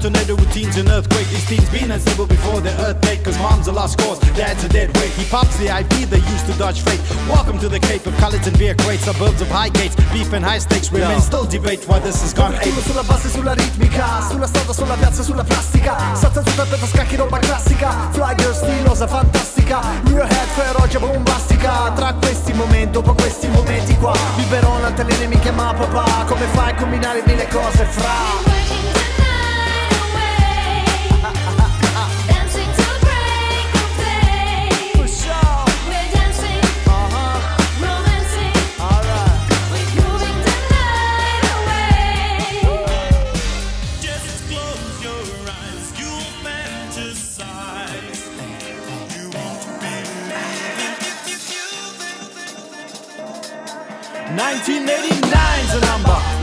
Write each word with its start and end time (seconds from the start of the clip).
tornado 0.00 0.34
routines 0.34 0.76
and 0.76 0.88
earthquake. 0.88 1.28
These 1.28 1.46
teens 1.46 1.68
been 1.68 1.90
unstable 1.90 2.26
before 2.26 2.60
the 2.60 2.72
earthquake. 2.80 3.22
Cause 3.22 3.38
mom's 3.38 3.68
a 3.68 3.72
lost 3.72 3.98
cause, 3.98 4.18
dad's 4.34 4.64
a 4.64 4.68
dead 4.68 4.96
weight. 4.96 5.12
He 5.12 5.24
pops 5.28 5.56
the 5.58 5.68
IV 5.68 6.10
they 6.10 6.18
used 6.32 6.46
to 6.46 6.54
dodge 6.58 6.80
fate. 6.80 7.00
Welcome 7.28 7.58
to 7.60 7.68
the 7.68 7.78
Cape 7.78 8.06
of 8.06 8.16
College 8.16 8.46
and 8.46 8.58
beer 8.58 8.74
crates, 8.74 9.04
suburbs 9.04 9.40
of 9.40 9.48
high 9.48 9.68
gates. 9.68 9.94
Beef 10.12 10.32
and 10.32 10.44
high 10.44 10.58
stakes 10.58 10.90
remain 10.90 11.20
no. 11.20 11.20
still 11.20 11.44
debate 11.44 11.84
why 11.86 11.98
this 12.00 12.20
has 12.22 12.32
gone 12.32 12.54
ape. 12.54 12.80
sulla 12.80 13.04
base, 13.04 13.28
sulla 13.28 13.52
ritmica, 13.52 14.26
sulla 14.28 14.46
strada, 14.46 14.72
sulla 14.72 14.94
piazza, 14.94 15.22
sulla 15.22 15.44
plastica. 15.44 16.14
Salta 16.14 16.42
su 16.44 16.54
tanta 16.56 16.86
scacchi, 16.86 17.16
roba 17.16 17.38
classica. 17.38 18.08
Flyer 18.12 18.54
stilosa, 18.54 19.06
fantastica. 19.06 19.80
Mirror 20.04 20.26
head, 20.26 20.48
ferocia, 20.48 20.98
bombastica. 20.98 21.92
Tra 21.94 22.14
questi 22.14 22.52
momenti, 22.54 22.92
dopo 22.92 23.12
questi 23.12 23.48
momenti 23.48 23.96
qua. 23.96 24.14
Viverò 24.36 24.82
altre 24.82 25.04
le 25.04 25.16
nemiche, 25.18 25.50
ma 25.50 25.74
papà. 25.74 26.24
Come 26.26 26.46
fai 26.52 26.70
a 26.70 26.74
combinare 26.74 27.22
mille 27.26 27.46
cose 27.48 27.84
fra? 27.84 28.59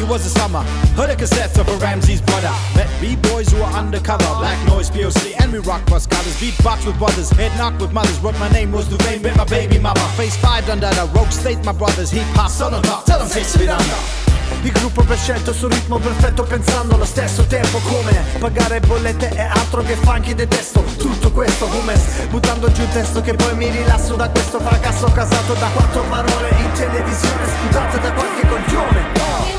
Was 0.07 0.23
the 0.23 0.39
summer. 0.39 0.63
Heard 0.95 1.09
a 1.09 1.15
cassette 1.15 1.57
of 1.59 1.67
a 1.67 1.77
Ramsey's 1.77 2.21
brother. 2.21 2.51
Met 2.75 2.89
B-boys 2.99 3.49
who 3.51 3.57
were 3.57 3.65
undercover. 3.65 4.25
Black 4.39 4.57
noise, 4.67 4.89
POC, 4.89 5.33
and 5.39 5.51
we 5.51 5.59
rock 5.59 5.85
cross 5.85 6.07
colors. 6.07 6.39
Beat 6.39 6.55
box 6.63 6.85
with 6.85 6.97
brothers, 6.97 7.29
head 7.31 7.55
knock 7.57 7.79
with 7.79 7.91
mothers. 7.91 8.19
Wrote 8.19 8.39
my 8.39 8.49
name 8.49 8.71
was 8.71 8.87
Dwayne 8.87 9.21
with 9.23 9.35
my 9.37 9.45
baby 9.45 9.79
mama. 9.79 9.99
Face 10.15 10.35
five 10.37 10.67
under 10.69 10.89
the 10.89 11.09
rogue 11.13 11.31
state, 11.31 11.63
my 11.63 11.73
brothers. 11.73 12.09
Hip 12.11 12.23
hop, 12.35 12.49
son 12.49 12.73
of 12.73 12.83
Tell 13.05 13.19
them 13.19 13.27
face 13.27 13.55
it 13.55 13.69
under. 13.69 14.26
Il 14.61 14.71
gruppo 14.71 15.03
per 15.03 15.17
scelto 15.17 15.53
sul 15.53 15.71
ritmo 15.71 15.97
perfetto 15.97 16.43
pensando 16.43 16.95
allo 16.95 17.05
stesso 17.05 17.45
tempo 17.45 17.79
come 17.79 18.23
pagare 18.39 18.79
bollette 18.79 19.29
e 19.29 19.41
altro 19.41 19.81
che 19.83 19.95
funky 19.95 20.33
detesto 20.33 20.83
tutto 20.97 21.31
questo 21.31 21.67
come 21.67 21.93
buttando 22.29 22.71
giù 22.71 22.81
il 22.81 22.89
testo 22.89 23.21
che 23.21 23.33
poi 23.33 23.55
mi 23.55 23.69
rilasso 23.69 24.15
da 24.15 24.29
questo 24.29 24.59
fracasso 24.59 25.11
casato 25.11 25.53
da 25.53 25.67
quattro 25.67 26.01
parole 26.03 26.49
in 26.49 26.71
televisione 26.73 27.45
sputate 27.45 27.99
da 27.99 28.11
qualche 28.11 28.47
coglione 28.47 29.05
oh. 29.19 29.56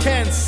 can't 0.00 0.47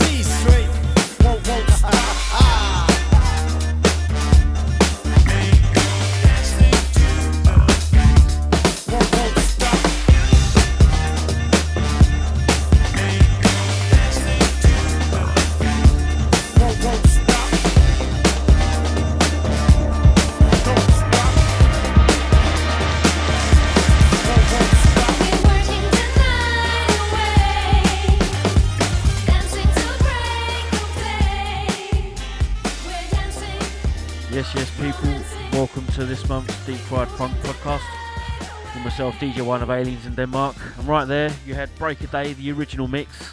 myself, 39.00 39.18
DJ 39.18 39.40
One 39.40 39.62
of 39.62 39.70
Aliens 39.70 40.04
in 40.04 40.14
Denmark. 40.14 40.56
And 40.76 40.86
right 40.86 41.06
there, 41.06 41.32
you 41.46 41.54
had 41.54 41.74
Break 41.78 42.02
a 42.02 42.06
Day, 42.08 42.34
the 42.34 42.52
original 42.52 42.86
mix. 42.86 43.32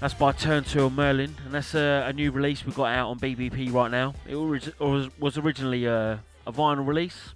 That's 0.00 0.12
by 0.12 0.32
Turn 0.32 0.64
2 0.64 0.90
Merlin, 0.90 1.36
and 1.44 1.54
that's 1.54 1.72
a, 1.76 2.06
a, 2.08 2.12
new 2.12 2.32
release 2.32 2.66
we 2.66 2.72
got 2.72 2.86
out 2.86 3.10
on 3.10 3.20
BBP 3.20 3.72
right 3.72 3.92
now. 3.92 4.14
It 4.28 4.34
was, 4.34 5.38
originally 5.38 5.84
a, 5.84 6.20
a, 6.44 6.52
vinyl 6.52 6.84
release, 6.84 7.34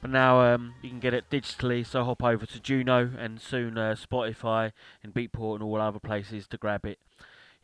but 0.00 0.10
now 0.10 0.40
um, 0.42 0.74
you 0.80 0.90
can 0.90 1.00
get 1.00 1.12
it 1.12 1.28
digitally, 1.28 1.84
so 1.84 2.04
hop 2.04 2.22
over 2.22 2.46
to 2.46 2.60
Juno 2.60 3.10
and 3.18 3.40
soon 3.40 3.76
uh, 3.76 3.96
Spotify 3.96 4.70
and 5.02 5.12
Beatport 5.12 5.56
and 5.56 5.64
all 5.64 5.80
other 5.80 5.98
places 5.98 6.46
to 6.48 6.56
grab 6.56 6.86
it. 6.86 7.00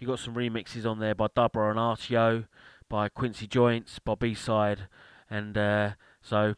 You 0.00 0.08
got 0.08 0.18
some 0.18 0.34
remixes 0.34 0.84
on 0.84 0.98
there 0.98 1.14
by 1.14 1.28
Dubra 1.28 1.70
and 1.70 1.78
RTO, 1.78 2.48
by 2.88 3.08
Quincy 3.08 3.46
Joints, 3.46 4.00
by 4.00 4.16
B-Side, 4.16 4.88
and 5.30 5.56
uh, 5.56 5.90
so 6.20 6.56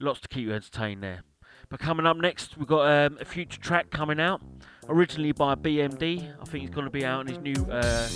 lots 0.00 0.20
to 0.20 0.28
keep 0.28 0.44
you 0.44 0.52
entertained 0.54 1.02
there. 1.02 1.22
But 1.68 1.80
coming 1.80 2.06
up 2.06 2.16
next, 2.16 2.56
we've 2.56 2.68
got 2.68 2.86
um, 2.88 3.18
a 3.20 3.24
future 3.24 3.60
track 3.60 3.90
coming 3.90 4.20
out, 4.20 4.40
originally 4.88 5.32
by 5.32 5.56
BMD. 5.56 6.32
I 6.40 6.44
think 6.44 6.62
he's 6.62 6.70
going 6.70 6.84
to 6.84 6.90
be 6.90 7.04
out 7.04 7.20
on 7.20 7.26
his 7.26 7.38
new 7.38 7.66
uh, 7.70 8.08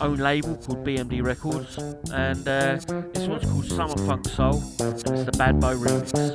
own 0.00 0.16
label 0.16 0.56
called 0.56 0.84
BMD 0.84 1.22
Records. 1.22 1.78
And 2.12 2.48
uh, 2.48 2.80
this 3.12 3.28
one's 3.28 3.44
called 3.44 3.66
Summer 3.66 3.96
Funk 4.06 4.26
Soul, 4.28 4.60
and 4.80 4.92
it's 4.94 5.02
the 5.04 5.32
Bad 5.38 5.60
Boy 5.60 5.74
remix. 5.74 6.30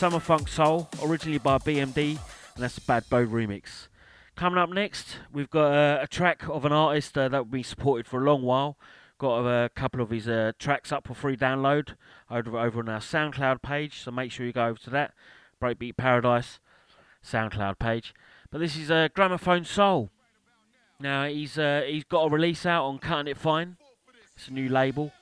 Summer 0.00 0.18
Funk 0.18 0.48
Soul, 0.48 0.88
originally 1.02 1.36
by 1.36 1.58
BMD, 1.58 2.12
and 2.12 2.18
that's 2.56 2.78
a 2.78 2.80
Bad 2.80 3.04
Bow 3.10 3.26
remix. 3.26 3.88
Coming 4.34 4.58
up 4.58 4.70
next, 4.70 5.18
we've 5.30 5.50
got 5.50 5.74
uh, 5.74 5.98
a 6.00 6.06
track 6.06 6.48
of 6.48 6.64
an 6.64 6.72
artist 6.72 7.18
uh, 7.18 7.28
that 7.28 7.50
we 7.50 7.62
supported 7.62 8.06
for 8.06 8.18
a 8.18 8.24
long 8.24 8.40
while. 8.40 8.78
Got 9.18 9.40
a 9.44 9.68
couple 9.68 10.00
of 10.00 10.08
his 10.08 10.26
uh, 10.26 10.52
tracks 10.58 10.90
up 10.90 11.06
for 11.06 11.12
free 11.12 11.36
download 11.36 11.96
over, 12.30 12.56
over 12.56 12.78
on 12.78 12.88
our 12.88 13.00
SoundCloud 13.00 13.60
page, 13.60 14.00
so 14.00 14.10
make 14.10 14.32
sure 14.32 14.46
you 14.46 14.54
go 14.54 14.68
over 14.68 14.78
to 14.78 14.88
that. 14.88 15.12
Breakbeat 15.62 15.98
Paradise 15.98 16.60
SoundCloud 17.22 17.78
page. 17.78 18.14
But 18.50 18.60
this 18.60 18.78
is 18.78 18.90
uh, 18.90 19.08
Gramophone 19.14 19.66
Soul. 19.66 20.10
Now 20.98 21.26
he's 21.26 21.58
uh, 21.58 21.82
he's 21.86 22.04
got 22.04 22.22
a 22.22 22.30
release 22.30 22.64
out 22.64 22.86
on 22.86 23.00
Cutting 23.00 23.30
It 23.30 23.36
Fine. 23.36 23.76
It's 24.34 24.48
a 24.48 24.52
new 24.54 24.70
label. 24.70 25.12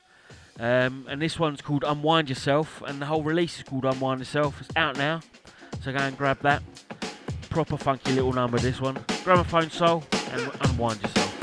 Um, 0.59 1.07
and 1.09 1.23
this 1.23 1.39
one's 1.39 1.63
called 1.63 1.85
Unwind 1.87 2.29
Yourself, 2.29 2.83
and 2.87 3.01
the 3.01 3.07
whole 3.07 3.23
release 3.23 3.59
is 3.59 3.63
called 3.63 3.85
Unwind 3.85 4.21
Yourself. 4.21 4.61
It's 4.61 4.71
out 4.75 4.97
now, 4.99 5.21
so 5.83 5.93
go 5.93 5.99
and 5.99 6.17
grab 6.19 6.41
that. 6.41 6.63
Proper 7.49 7.77
funky 7.77 8.13
little 8.13 8.33
number, 8.33 8.59
this 8.59 8.81
one. 8.81 8.99
Gramophone 9.25 9.71
Soul 9.71 10.05
and 10.33 10.51
Unwind 10.63 11.01
Yourself. 11.03 11.38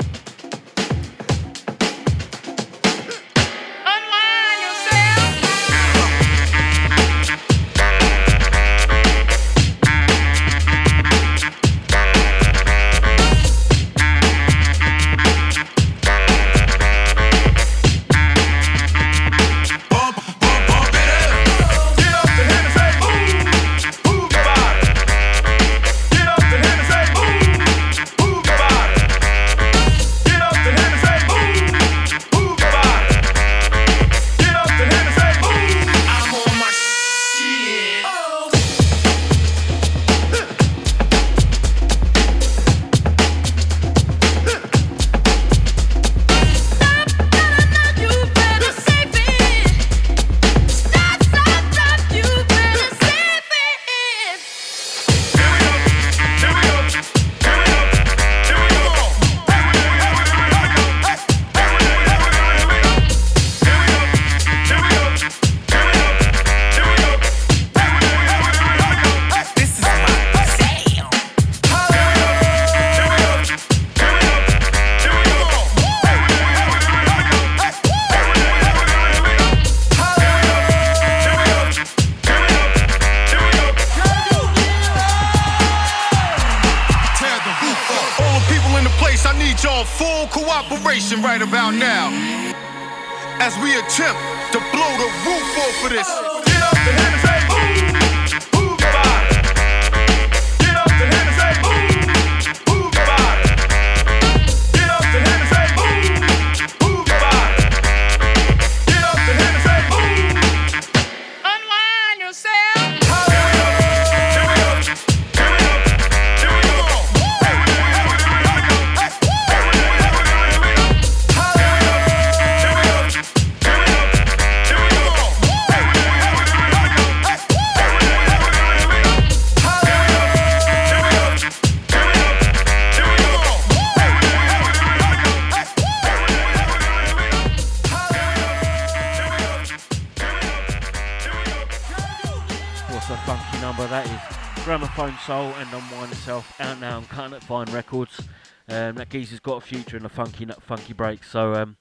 Soul 144.96 145.52
and 145.58 145.68
Unwind 145.74 146.08
Yourself 146.08 146.58
out 146.58 146.80
now 146.80 146.96
on 146.96 147.04
Cutting 147.04 147.36
It 147.36 147.42
Fine 147.42 147.66
Records. 147.66 148.18
Um, 148.66 148.94
that 148.94 149.10
geezer's 149.10 149.40
got 149.40 149.58
a 149.58 149.60
future 149.60 149.98
in 149.98 150.02
the 150.02 150.08
funky 150.08 150.46
funky 150.62 150.94
break, 150.94 151.22
so 151.22 151.52
um, 151.52 151.76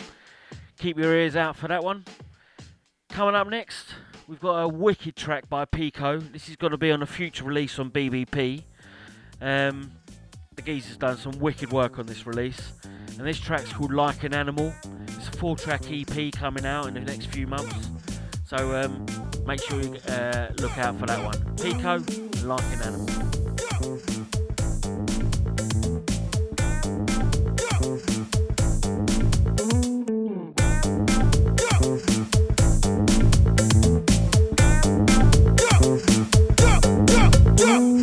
keep 0.78 0.98
your 0.98 1.16
ears 1.16 1.38
out 1.38 1.56
for 1.56 1.70
that 1.70 1.82
one. 1.82 2.04
Coming 3.08 3.34
up 3.34 3.48
next, 3.48 3.96
we've 4.28 4.42
got 4.42 4.58
a 4.64 4.68
wicked 4.68 5.16
track 5.16 5.48
by 5.48 5.64
Pico. 5.64 6.20
This 6.20 6.50
is 6.50 6.58
going 6.58 6.72
to 6.72 6.78
be 6.78 6.92
on 6.92 7.02
a 7.02 7.06
future 7.06 7.46
release 7.46 7.80
on 7.80 7.90
BBP. 7.90 8.64
Um, 9.42 9.94
the 10.54 10.62
geezer's 10.62 10.98
done 10.98 11.16
some 11.16 11.40
wicked 11.40 11.72
work 11.72 11.98
on 11.98 12.08
this 12.08 12.28
release, 12.28 12.74
and 13.18 13.26
this 13.26 13.40
track's 13.40 13.72
called 13.72 13.94
Like 13.94 14.26
an 14.26 14.34
Animal. 14.34 14.74
It's 15.08 15.30
a 15.30 15.32
four-track 15.32 15.84
EP 15.90 16.34
coming 16.34 16.66
out 16.66 16.88
in 16.88 16.96
the 16.96 17.00
next 17.00 17.28
few 17.28 17.48
months, 17.48 17.88
so 18.46 18.80
um, 18.80 19.06
make 19.46 19.62
sure 19.62 19.82
you 19.82 19.96
uh, 20.08 20.50
look 20.58 20.78
out 20.78 20.98
for 21.00 21.08
that 21.08 21.24
one. 21.24 21.56
Pico, 21.58 22.00
Like 22.48 22.64
an 22.74 22.82
Animal. 22.82 23.26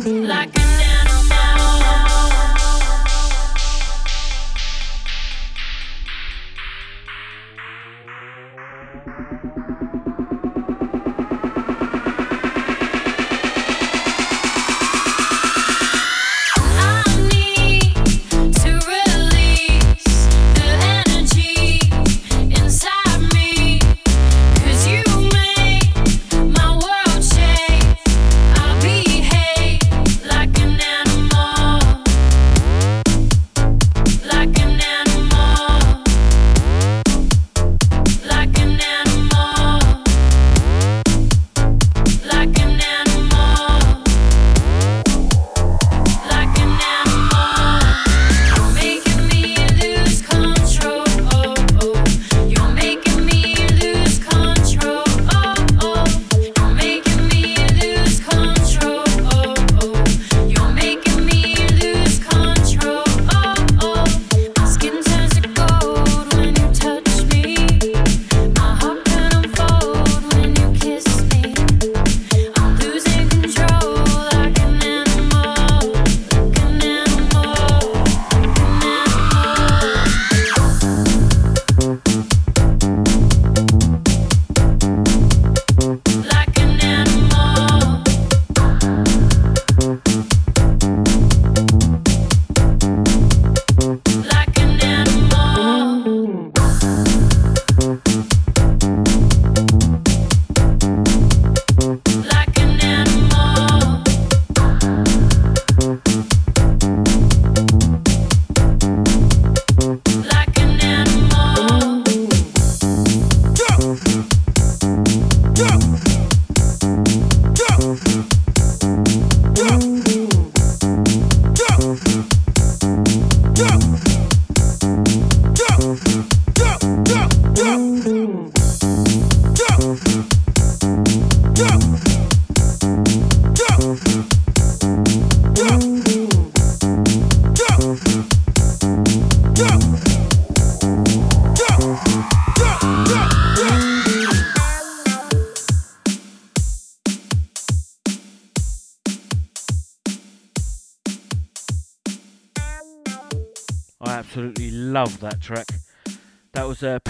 love 0.05 0.62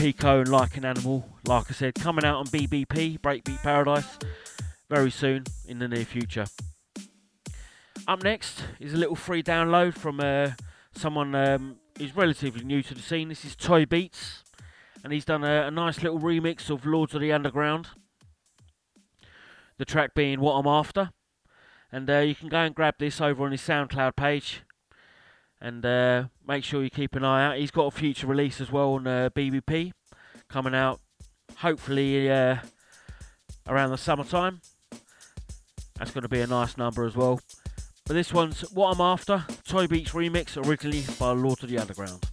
Pico 0.04 0.42
and 0.42 0.50
Like 0.50 0.76
an 0.76 0.84
Animal. 0.84 1.26
Like 1.46 1.68
I 1.70 1.74
said, 1.74 1.96
coming 1.96 2.26
out 2.26 2.36
on 2.36 2.48
BBP, 2.48 3.22
Breakbeat 3.22 3.64
Paradise, 3.64 4.20
very 4.90 5.10
soon 5.10 5.46
in 5.66 5.80
the 5.80 5.88
near 5.88 6.04
future. 6.04 6.44
Up 8.06 8.22
next 8.22 8.66
is 8.82 8.94
a 8.94 8.98
little 8.98 9.16
free 9.16 9.42
download 9.42 9.94
from 9.94 10.20
uh, 10.20 10.56
someone 10.94 11.34
um, 11.36 11.78
who's 11.98 12.14
relatively 12.18 12.66
new 12.66 12.84
to 12.84 12.94
the 12.94 13.02
scene. 13.02 13.30
This 13.30 13.46
is 13.46 13.56
Toy 13.56 13.86
Beats, 13.86 14.44
and 15.06 15.14
he's 15.14 15.24
done 15.24 15.46
a, 15.46 15.68
a 15.68 15.72
nice 15.72 16.04
little 16.04 16.20
remix 16.20 16.70
of 16.70 16.86
Lords 16.86 17.16
of 17.16 17.22
the 17.22 17.32
Underground. 17.32 17.88
The 19.78 19.86
track 19.86 20.14
being 20.14 20.42
What 20.42 20.56
I'm 20.56 20.68
After. 20.68 21.12
And 21.94 22.10
uh, 22.10 22.18
you 22.18 22.36
can 22.36 22.50
go 22.50 22.58
and 22.58 22.76
grab 22.76 22.96
this 23.00 23.22
over 23.22 23.46
on 23.46 23.52
his 23.52 23.62
SoundCloud 23.62 24.18
page 24.18 24.64
and 25.64 25.86
uh, 25.86 26.26
make 26.46 26.64
sure 26.66 26.84
you 26.84 26.90
keep 26.90 27.16
an 27.16 27.24
eye 27.24 27.46
out. 27.46 27.58
He's 27.58 27.72
got 27.72 27.86
a 27.86 27.92
future 27.92 28.28
release 28.28 28.60
as 28.60 28.70
well 28.70 28.94
on 28.94 29.08
uh, 29.08 29.30
BBP 29.34 29.94
coming 30.50 30.76
out, 30.76 31.00
hopefully 31.56 32.30
uh, 32.30 32.58
around 33.68 33.92
the 33.92 33.98
summertime. 33.98 34.60
That's 35.98 36.12
going 36.12 36.24
to 36.24 36.30
be 36.30 36.42
a 36.42 36.48
nice 36.48 36.78
number 36.78 37.06
as 37.06 37.16
well. 37.16 37.40
But 38.06 38.16
this 38.16 38.34
one's 38.34 38.70
What 38.72 38.94
I'm 38.94 39.02
After, 39.02 39.46
Toy 39.66 39.88
Beats 39.88 40.12
remix, 40.12 40.58
originally 40.68 41.06
by 41.18 41.32
Lord 41.32 41.64
of 41.64 41.70
the 41.70 41.80
Underground. 41.80 42.26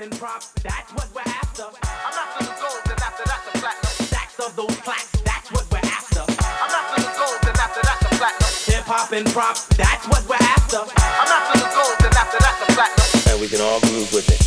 that's 0.00 0.92
what 0.92 1.08
we're 1.14 1.20
after. 1.22 1.62
I'm 1.62 2.12
after 2.12 2.44
the 2.44 2.54
gold, 2.60 2.82
and 2.84 3.00
after 3.00 3.24
that 3.24 3.50
the 3.52 3.58
platinum. 3.58 4.06
Stacks 4.06 4.40
of 4.40 4.56
those 4.56 4.76
plaques, 4.76 5.09
and 9.12 9.26
prop. 9.32 9.56
That's 9.74 10.06
what 10.06 10.22
we're 10.28 10.38
after. 10.38 10.78
I'm 10.78 11.26
after 11.26 11.58
the 11.58 11.68
gold, 11.74 11.98
and 11.98 12.14
after 12.14 12.38
that 12.38 12.56
the 12.62 12.66
platinum. 12.78 13.08
And 13.26 13.40
we 13.40 13.48
can 13.48 13.60
all 13.60 13.80
groove 13.80 14.12
with 14.14 14.30
it. 14.30 14.38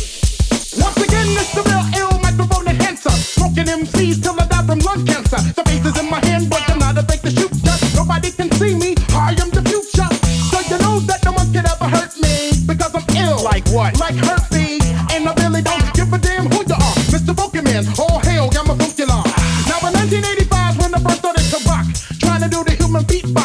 Once 0.80 0.96
again, 0.96 1.28
it's 1.36 1.52
the 1.52 1.62
real 1.68 1.84
ill 2.00 2.16
microphone 2.24 2.68
enhancer. 2.68 3.10
Smoking 3.12 3.68
MCs 3.68 4.22
till 4.22 4.40
I 4.40 4.46
die 4.48 4.64
from 4.64 4.80
lung 4.80 5.04
cancer. 5.04 5.36
The 5.52 5.64
face 5.68 5.84
is 5.84 5.96
in 6.00 6.08
my 6.08 6.20
hand, 6.24 6.48
but 6.48 6.64
I'm 6.70 6.78
not 6.78 6.96
a 6.96 7.02
fake 7.04 7.20
to 7.28 7.30
shoot 7.30 7.52
just. 7.60 7.94
Nobody 7.94 8.32
can 8.32 8.50
see 8.56 8.74
me. 8.74 8.96
I 9.12 9.36
am 9.36 9.52
the 9.52 9.60
future. 9.68 10.08
So 10.48 10.56
you 10.64 10.80
know 10.80 10.96
that 11.12 11.20
no 11.24 11.32
one 11.36 11.52
can 11.52 11.68
ever 11.68 11.84
hurt 11.84 12.16
me. 12.16 12.56
Because 12.64 12.94
I'm 12.96 13.04
ill. 13.20 13.44
Like 13.44 13.68
what? 13.68 14.00
Like 14.00 14.16
herpes. 14.16 14.80
And 15.12 15.28
I 15.28 15.32
really 15.44 15.60
don't 15.60 15.84
give 15.92 16.08
a 16.08 16.18
damn 16.18 16.48
who 16.48 16.64
you 16.64 16.78
are. 16.78 16.96
Mr. 17.12 17.36
Pokemon, 17.36 17.84
all 18.00 18.18
hail, 18.24 18.48
I'm 18.56 18.72
a 18.72 18.74
Pokemon. 18.80 19.28
Now 19.68 19.84
in 19.84 19.92
1985, 19.92 20.80
when 20.80 20.94
I 20.96 21.00
first 21.04 21.20
started 21.20 21.46
to 21.52 21.58
rock, 21.68 21.86
trying 22.16 22.40
to 22.40 22.48
do 22.48 22.64
the 22.64 22.72
human 22.80 23.04
beatbox 23.04 23.43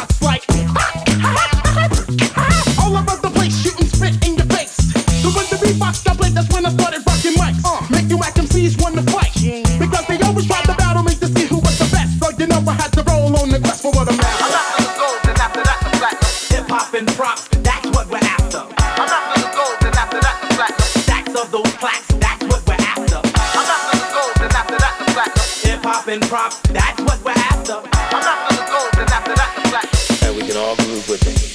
that's 26.72 27.00
what 27.02 27.18
we're 27.24 27.32
after. 27.32 27.74
I'm 27.74 28.22
after 28.22 28.56
the 28.56 28.64
gold, 28.70 28.94
and 28.98 29.10
after 29.10 29.34
that 29.34 29.52
the 29.56 29.62
platinum. 29.68 30.28
And 30.28 30.36
we 30.36 30.42
can 30.48 30.56
all 30.56 30.76
groove 30.76 31.08
with 31.08 31.26
it. 31.26 31.49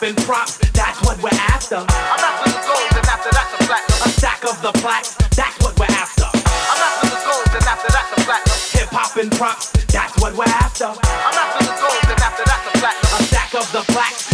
clapping 0.00 0.24
props. 0.24 0.58
That's 0.72 1.00
what 1.02 1.22
we're 1.22 1.28
after. 1.32 1.76
I'm 1.76 1.86
after 1.86 2.50
the 2.50 2.60
gold, 2.64 2.92
and 2.96 3.06
after 3.06 3.30
that 3.36 3.48
the 3.52 3.64
platinum. 3.66 4.00
A 4.04 4.08
stack 4.08 4.44
of 4.44 4.56
the 4.62 4.72
plaques. 4.80 5.14
That's 5.36 5.56
what 5.60 5.78
we're 5.78 5.92
after. 5.92 6.24
I'm 6.24 6.80
after 6.80 7.08
the 7.10 7.20
gold, 7.20 7.48
and 7.52 7.64
after 7.64 7.88
that 7.92 8.06
the 8.16 8.22
platinum. 8.24 8.58
Hip 8.72 8.88
hop 8.88 9.16
and 9.16 9.32
props. 9.32 9.72
That's 9.92 10.16
what 10.20 10.34
we're 10.34 10.44
after. 10.48 10.86
I'm 10.86 11.36
after 11.36 11.64
the 11.64 11.76
gold, 11.76 12.04
and 12.08 12.20
after 12.20 12.44
that 12.48 12.60
the 12.64 12.78
platinum. 12.78 13.20
A 13.20 13.22
stack 13.24 13.54
of 13.54 13.72
the 13.72 13.92
plaques. 13.92 14.29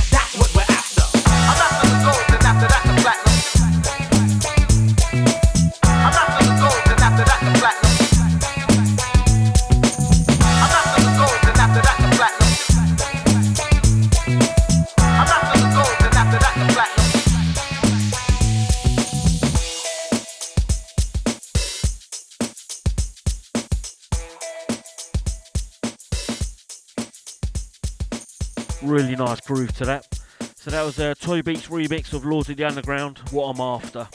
Really 28.87 29.17
nice 29.17 29.41
groove 29.41 29.73
to 29.79 29.85
that. 29.87 30.07
So 30.55 30.71
that 30.71 30.85
was 30.85 31.01
a 31.01 31.17
Toy 31.17 31.43
Beats 31.43 31.67
remix 31.67 32.13
of 32.13 32.25
Lords 32.25 32.49
of 32.49 32.57
the 32.57 32.63
Underground, 32.63 33.19
What 33.33 33.47
I'm 33.47 33.61
After. 33.61 34.07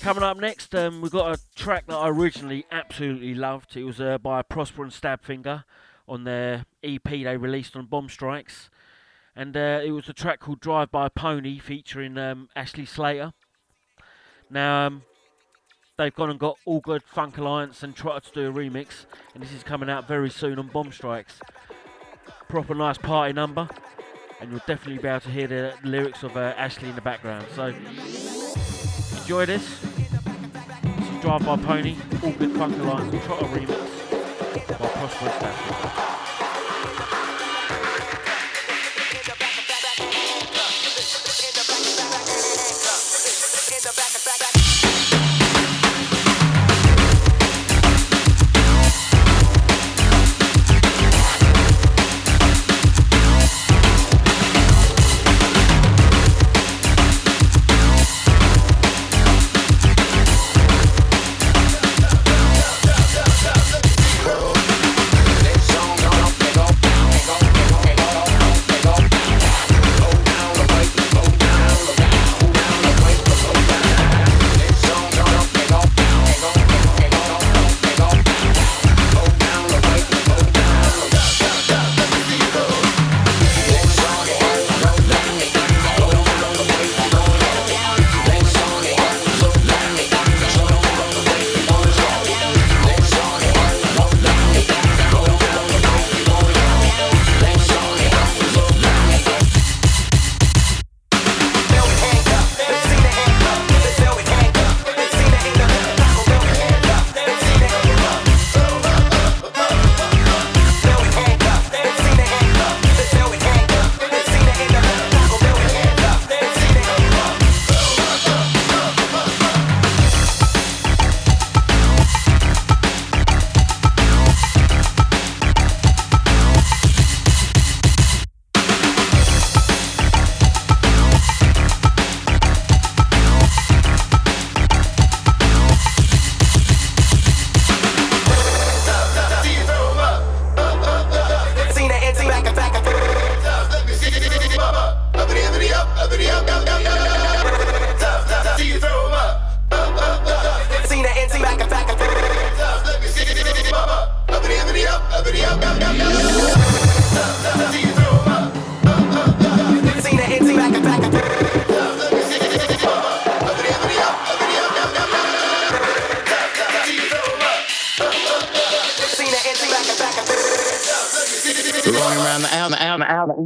Coming 0.00 0.22
up 0.22 0.36
next, 0.36 0.72
um, 0.76 1.00
we've 1.00 1.10
got 1.10 1.36
a 1.36 1.40
track 1.56 1.88
that 1.88 1.96
I 1.96 2.10
originally 2.10 2.64
absolutely 2.70 3.34
loved. 3.34 3.76
It 3.76 3.82
was 3.82 4.00
uh, 4.00 4.18
by 4.18 4.42
Prosper 4.42 4.84
and 4.84 4.92
Stabfinger 4.92 5.64
on 6.06 6.22
their 6.22 6.64
EP 6.84 7.02
they 7.02 7.36
released 7.36 7.74
on 7.74 7.86
Bomb 7.86 8.08
Strikes. 8.08 8.70
And 9.34 9.56
uh, 9.56 9.80
it 9.84 9.90
was 9.90 10.08
a 10.08 10.12
track 10.12 10.38
called 10.38 10.60
Drive 10.60 10.92
by 10.92 11.08
Pony 11.08 11.58
featuring 11.58 12.18
um, 12.18 12.50
Ashley 12.54 12.86
Slater. 12.86 13.32
Now, 14.48 14.86
um, 14.86 15.02
they've 15.98 16.14
gone 16.14 16.30
and 16.30 16.38
got 16.38 16.56
All 16.64 16.80
Good 16.80 17.02
Funk 17.02 17.36
Alliance 17.36 17.82
and 17.82 17.96
tried 17.96 18.22
to 18.22 18.32
do 18.32 18.48
a 18.48 18.52
remix, 18.52 19.06
and 19.34 19.42
this 19.42 19.52
is 19.52 19.64
coming 19.64 19.90
out 19.90 20.06
very 20.06 20.30
soon 20.30 20.60
on 20.60 20.68
Bomb 20.68 20.92
Strikes 20.92 21.40
proper 22.50 22.74
nice 22.74 22.98
party 22.98 23.32
number, 23.32 23.68
and 24.40 24.50
you'll 24.50 24.60
definitely 24.66 24.98
be 24.98 25.06
able 25.06 25.20
to 25.20 25.30
hear 25.30 25.46
the 25.46 25.72
lyrics 25.84 26.24
of 26.24 26.36
uh, 26.36 26.52
Ashley 26.56 26.88
in 26.88 26.96
the 26.96 27.00
background. 27.00 27.46
So 27.54 27.72
enjoy 29.20 29.46
this. 29.46 29.80
Drive 31.20 31.44
by 31.44 31.56
Pony, 31.58 31.96
all 32.24 32.32
good 32.32 32.56
funk 32.56 32.76
alliance, 32.78 33.24
Trotter 33.24 33.44
remix. 33.46 34.68
By 34.68 34.88
Prosperous 34.88 36.19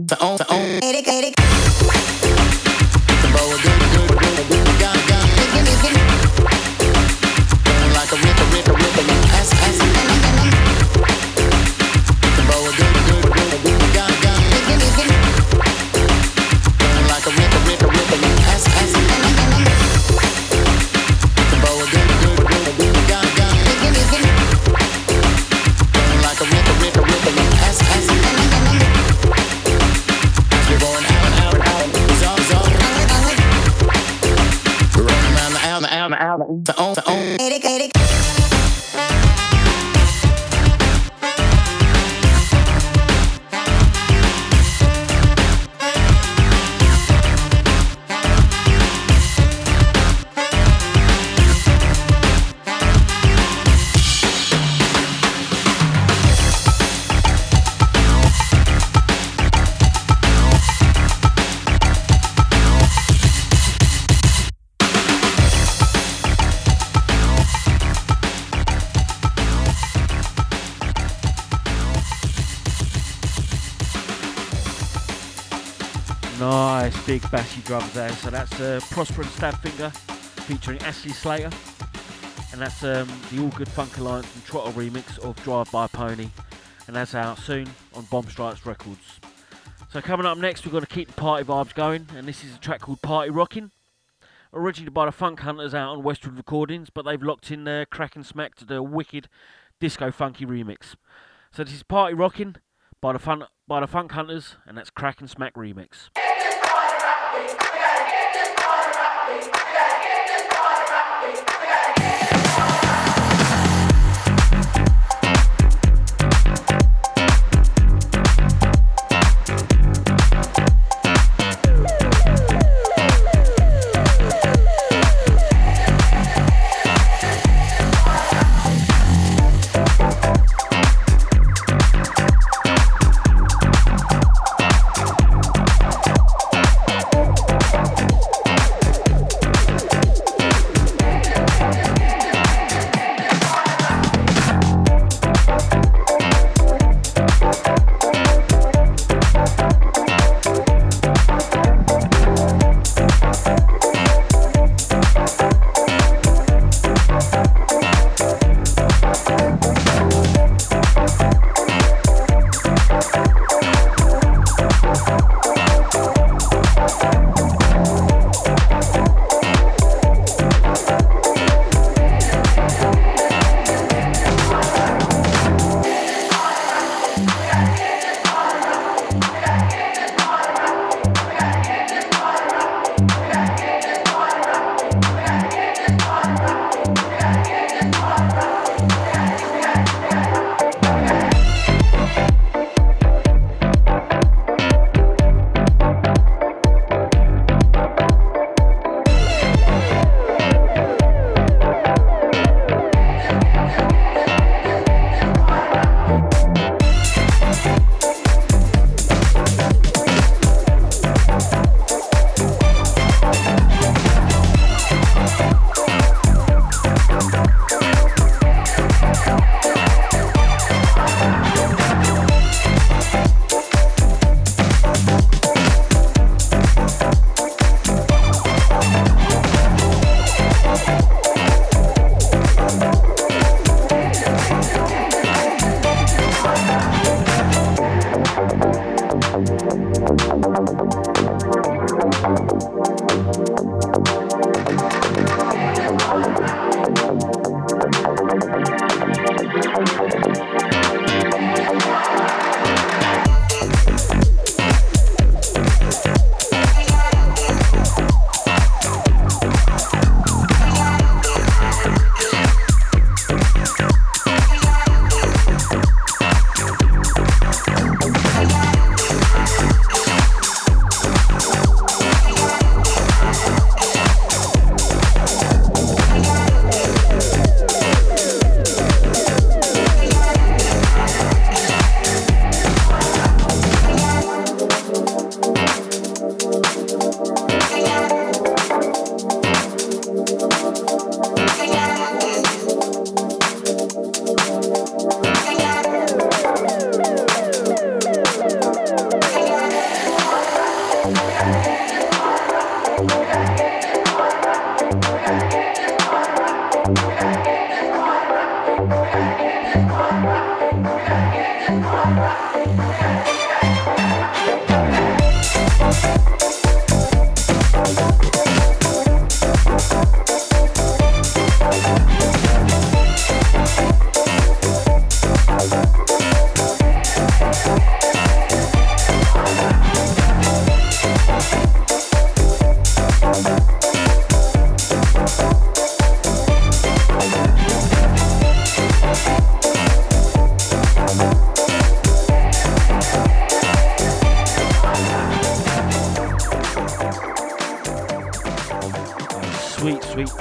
to 0.08 0.22
own, 0.22 0.38
to 0.38 0.52
own. 0.52 2.43
Big 77.20 77.30
bassy 77.30 77.60
drums 77.60 77.92
there. 77.92 78.10
So 78.10 78.28
that's 78.28 78.60
uh, 78.60 78.80
Prosper 78.90 79.22
and 79.22 79.30
Stabfinger 79.30 79.92
featuring 80.48 80.80
Ashley 80.80 81.12
Slater. 81.12 81.50
And 82.50 82.60
that's 82.60 82.82
um, 82.82 83.08
the 83.30 83.40
All 83.40 83.50
Good 83.50 83.68
Funk 83.68 83.96
Alliance 83.98 84.26
and 84.34 84.44
Trotter 84.44 84.72
remix 84.72 85.20
of 85.20 85.40
Drive 85.44 85.70
By 85.70 85.86
Pony. 85.86 86.30
And 86.88 86.96
that's 86.96 87.14
out 87.14 87.38
soon 87.38 87.68
on 87.94 88.02
Bomb 88.06 88.28
Strikes 88.28 88.66
Records. 88.66 89.20
So 89.92 90.00
coming 90.00 90.26
up 90.26 90.38
next, 90.38 90.66
we're 90.66 90.72
going 90.72 90.84
to 90.84 90.92
keep 90.92 91.06
the 91.06 91.14
party 91.14 91.44
vibes 91.44 91.72
going. 91.72 92.08
And 92.16 92.26
this 92.26 92.42
is 92.42 92.56
a 92.56 92.58
track 92.58 92.80
called 92.80 93.00
Party 93.00 93.30
Rockin'. 93.30 93.70
Originally 94.52 94.90
by 94.90 95.06
the 95.06 95.12
Funk 95.12 95.38
Hunters 95.38 95.72
out 95.72 95.90
on 95.90 96.02
Westwood 96.02 96.36
Recordings, 96.36 96.90
but 96.90 97.04
they've 97.04 97.22
locked 97.22 97.52
in 97.52 97.62
their 97.62 97.86
crack 97.86 98.16
and 98.16 98.26
smack 98.26 98.56
to 98.56 98.74
a 98.74 98.82
wicked 98.82 99.28
disco 99.78 100.10
funky 100.10 100.46
remix. 100.46 100.96
So 101.52 101.62
this 101.62 101.74
is 101.74 101.84
Party 101.84 102.14
Rockin' 102.14 102.56
by 103.00 103.12
the 103.12 103.20
fun 103.20 103.44
by 103.68 103.78
the 103.78 103.86
Funk 103.86 104.10
Hunters, 104.10 104.56
and 104.66 104.76
that's 104.76 104.90
Crack 104.90 105.20
and 105.20 105.30
Smack 105.30 105.54
remix. 105.54 106.08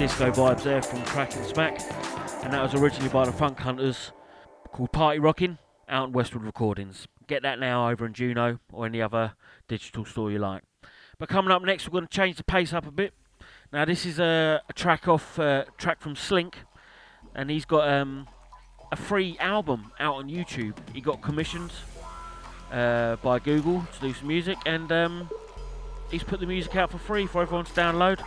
Disco 0.04 0.30
vibes 0.32 0.63
there 0.63 0.82
from 0.82 1.02
Crack 1.06 1.34
and 1.34 1.46
Smack. 1.46 1.80
And 2.44 2.52
that 2.52 2.62
was 2.62 2.74
originally 2.74 3.08
by 3.08 3.24
the 3.26 3.32
Funk 3.32 3.58
Hunters 3.58 4.12
called 4.74 4.92
Party 4.92 5.18
Rocking 5.18 5.60
out 5.88 6.08
in 6.08 6.12
Westwood 6.12 6.44
Recordings. 6.44 7.08
Get 7.26 7.42
that 7.44 7.58
now 7.58 7.89
over 7.89 8.06
in 8.06 8.12
Juno 8.12 8.60
or 8.74 8.86
any 8.86 9.02
other 9.02 9.36
digital 9.70 10.04
store 10.04 10.30
you 10.30 10.39
like. 10.39 10.63
But 11.20 11.30
coming 11.30 11.54
up 11.54 11.62
next, 11.62 11.88
we're 11.88 11.94
going 11.94 12.08
to 12.08 12.13
change 12.13 12.36
the 12.36 12.44
pace 12.44 12.74
up 12.74 12.86
a 12.86 12.92
bit. 12.92 13.13
Now, 13.72 13.86
this 13.86 14.06
is 14.06 14.20
a, 14.20 14.62
a 14.68 14.74
track 14.74 15.08
off 15.08 15.39
uh, 15.39 15.63
track 15.78 16.02
from 16.02 16.16
Slynk, 16.16 16.56
and 17.34 17.50
he's 17.50 17.63
got 17.63 17.88
um, 17.88 18.28
a 18.92 18.98
free 18.98 19.38
album 19.39 19.94
out 20.02 20.16
on 20.16 20.28
YouTube. 20.28 20.76
He 20.94 21.00
got 21.00 21.22
commissioned 21.22 21.72
uh, 22.74 23.16
by 23.24 23.39
Google 23.39 23.88
to 23.94 24.00
do 24.02 24.13
some 24.13 24.28
music, 24.28 24.58
and 24.66 24.92
um, 24.92 25.30
he's 26.12 26.24
put 26.24 26.42
the 26.42 26.46
music 26.46 26.76
out 26.76 26.92
for 26.92 26.98
free 26.98 27.26
for 27.26 27.42
everyone 27.42 27.63
to 27.63 27.72
download 27.72 28.20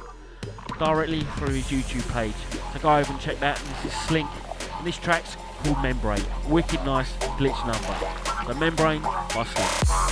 directly 0.78 1.22
through 1.36 1.54
his 1.54 1.66
YouTube 1.66 2.10
page. 2.12 2.34
So 2.72 2.78
go 2.80 2.96
over 2.96 3.12
and 3.12 3.20
check 3.20 3.38
that. 3.40 3.58
This 3.82 3.92
is 3.92 3.98
Slynk, 4.00 4.30
and 4.78 4.86
this 4.86 4.96
track's 4.96 5.36
called 5.62 5.82
Membrane. 5.82 6.24
Wicked 6.48 6.84
nice 6.84 7.12
glitch 7.38 7.66
number. 7.66 8.52
The 8.52 8.58
Membrane 8.58 9.02
by 9.02 9.44
Slynk. 9.44 10.06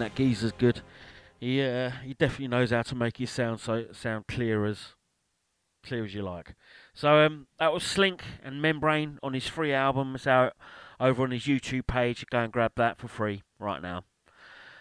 That 0.00 0.14
geezer's 0.14 0.52
good. 0.52 0.80
He 1.38 1.62
uh, 1.62 1.90
he 2.02 2.14
definitely 2.14 2.48
knows 2.48 2.70
how 2.70 2.80
to 2.80 2.94
make 2.94 3.18
his 3.18 3.30
sound 3.30 3.60
so 3.60 3.84
sound 3.92 4.26
clear 4.26 4.64
as 4.64 4.94
clear 5.84 6.06
as 6.06 6.14
you 6.14 6.22
like. 6.22 6.54
So 6.94 7.18
um, 7.18 7.48
that 7.58 7.72
was 7.72 7.82
Slynk 7.82 8.20
and 8.42 8.62
Membrane 8.62 9.18
on 9.22 9.34
his 9.34 9.46
free 9.46 9.74
album. 9.74 10.14
It's 10.14 10.26
out 10.26 10.54
over 10.98 11.22
on 11.22 11.32
his 11.32 11.44
YouTube 11.44 11.86
page. 11.86 12.24
Go 12.30 12.38
and 12.38 12.50
grab 12.50 12.72
that 12.76 12.98
for 12.98 13.08
free 13.08 13.42
right 13.58 13.82
now. 13.82 14.04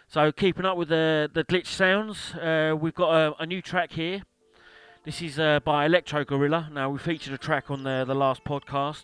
So 0.08 0.32
keeping 0.32 0.66
up 0.66 0.78
with 0.78 0.88
the 0.88 1.30
the 1.34 1.44
glitch 1.44 1.68
sounds, 1.68 2.34
uh, 2.36 2.76
we've 2.80 2.96
got 2.96 3.12
a, 3.14 3.44
a 3.44 3.46
new 3.46 3.62
track 3.62 3.92
here. 3.92 4.22
This 5.04 5.22
is 5.22 5.38
uh, 5.38 5.60
by 5.60 5.86
Electro 5.86 6.24
Gorilla. 6.24 6.70
Now 6.72 6.90
we 6.90 6.98
featured 6.98 7.34
a 7.34 7.38
track 7.38 7.70
on 7.70 7.84
the 7.84 8.06
the 8.08 8.16
last 8.16 8.46
podcast, 8.46 9.04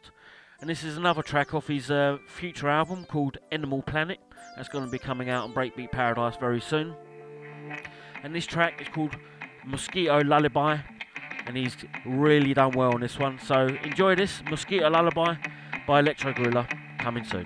and 0.62 0.70
this 0.70 0.82
is 0.82 0.96
another 0.96 1.24
track 1.24 1.54
off 1.54 1.68
his 1.68 1.92
uh, 1.92 2.20
future 2.26 2.70
album 2.70 3.04
called 3.04 3.38
Animal 3.52 3.82
Planet. 3.82 4.20
That's 4.56 4.70
going 4.70 4.86
to 4.86 4.92
be 4.92 5.00
coming 5.00 5.30
out 5.30 5.44
on 5.44 5.54
Breakbeat 5.54 5.92
Paradise 5.92 6.38
very 6.38 6.62
soon. 6.62 6.96
And 8.24 8.34
this 8.34 8.46
track 8.46 8.82
is 8.82 8.88
called 8.88 9.16
Mosquito 9.66 10.24
Lullaby, 10.24 10.78
and 11.46 11.58
he's 11.58 11.76
really 12.06 12.54
done 12.54 12.72
well 12.72 12.94
on 12.94 13.02
this 13.02 13.20
one. 13.20 13.40
So 13.40 13.68
enjoy 13.84 14.16
this 14.16 14.42
Mosquito 14.50 14.90
Lullaby 14.90 15.36
by 15.88 16.00
Electro 16.00 16.34
Gorilla 16.34 16.68
coming 17.00 17.24
soon. 17.24 17.46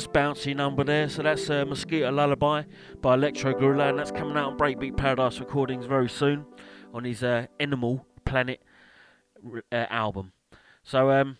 Nice 0.00 0.06
bouncy 0.06 0.56
number 0.56 0.82
there. 0.82 1.10
So 1.10 1.22
that's 1.22 1.50
uh, 1.50 1.66
Mosquito 1.66 2.10
Lullaby 2.10 2.62
by 3.02 3.12
Electro 3.12 3.52
Gorilla, 3.52 3.90
and 3.90 3.98
that's 3.98 4.10
coming 4.10 4.34
out 4.34 4.52
on 4.52 4.56
Breakbeat 4.56 4.96
Paradise 4.96 5.38
Recordings 5.40 5.84
very 5.84 6.08
soon 6.08 6.46
on 6.94 7.04
his 7.04 7.22
uh, 7.22 7.48
Animal 7.58 8.06
Planet 8.24 8.62
uh, 9.70 9.74
album. 9.90 10.32
So 10.82 11.10
um, 11.10 11.36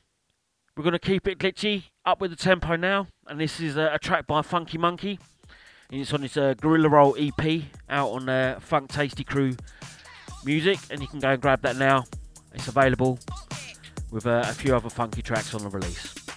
we're 0.76 0.82
going 0.82 0.92
to 0.92 0.98
keep 0.98 1.26
it 1.26 1.38
glitchy, 1.38 1.84
up 2.04 2.20
with 2.20 2.32
the 2.32 2.36
tempo 2.36 2.76
now, 2.76 3.06
and 3.26 3.40
this 3.40 3.60
is 3.60 3.78
uh, 3.78 3.92
a 3.94 3.98
track 3.98 4.26
by 4.26 4.42
Funky 4.42 4.76
Monkey. 4.76 5.18
And 5.90 6.02
it's 6.02 6.12
on 6.12 6.20
his 6.20 6.36
uh, 6.36 6.52
Gorilla 6.52 6.90
Roll 6.90 7.16
EP 7.18 7.62
out 7.88 8.10
on 8.10 8.28
uh, 8.28 8.60
Funk 8.60 8.92
Tasty 8.92 9.24
Crew 9.24 9.56
Music, 10.44 10.78
and 10.90 11.00
you 11.00 11.08
can 11.08 11.18
go 11.18 11.30
and 11.30 11.40
grab 11.40 11.62
that 11.62 11.76
now. 11.76 12.04
It's 12.52 12.68
available 12.68 13.18
with 14.10 14.26
a 14.26 14.44
few 14.52 14.76
other 14.76 14.90
funky 14.90 15.22
tracks 15.22 15.54
on 15.54 15.62
the 15.62 15.70
release. 15.70 16.29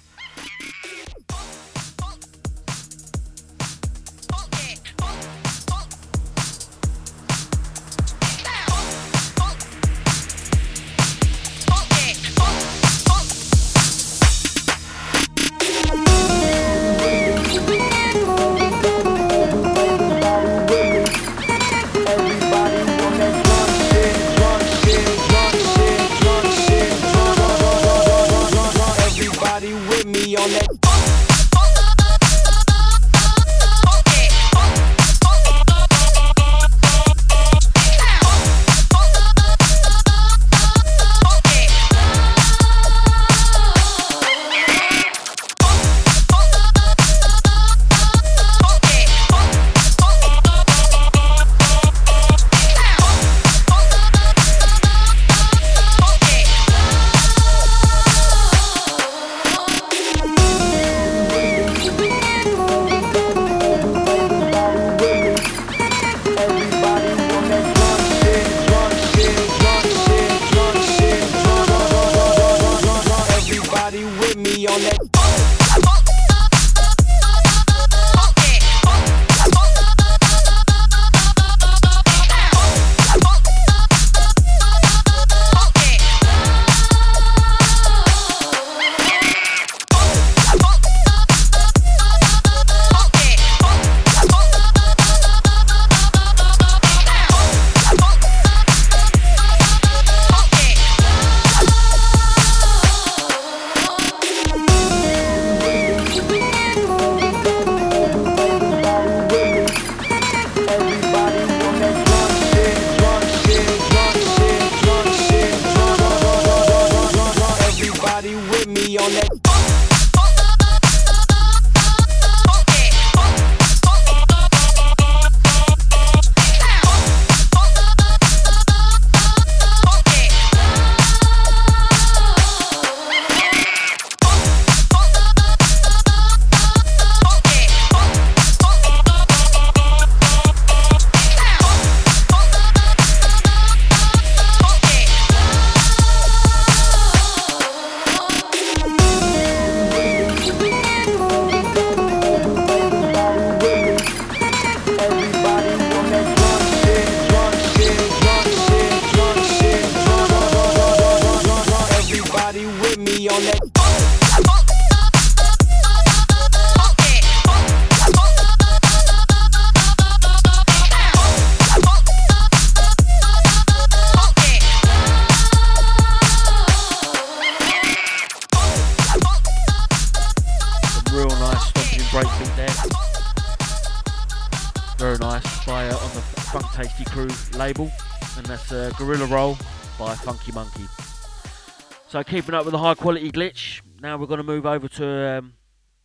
So 192.14 192.24
keeping 192.24 192.53
up 192.53 192.64
with 192.64 192.74
the 192.74 192.78
high 192.78 192.93
quality 192.93 193.32
glitch, 193.32 193.82
now 193.99 194.18
we're 194.18 194.28
going 194.28 194.38
to 194.38 194.43
move 194.43 194.68
over 194.68 194.88
to 194.88 195.39
um, 195.39 195.53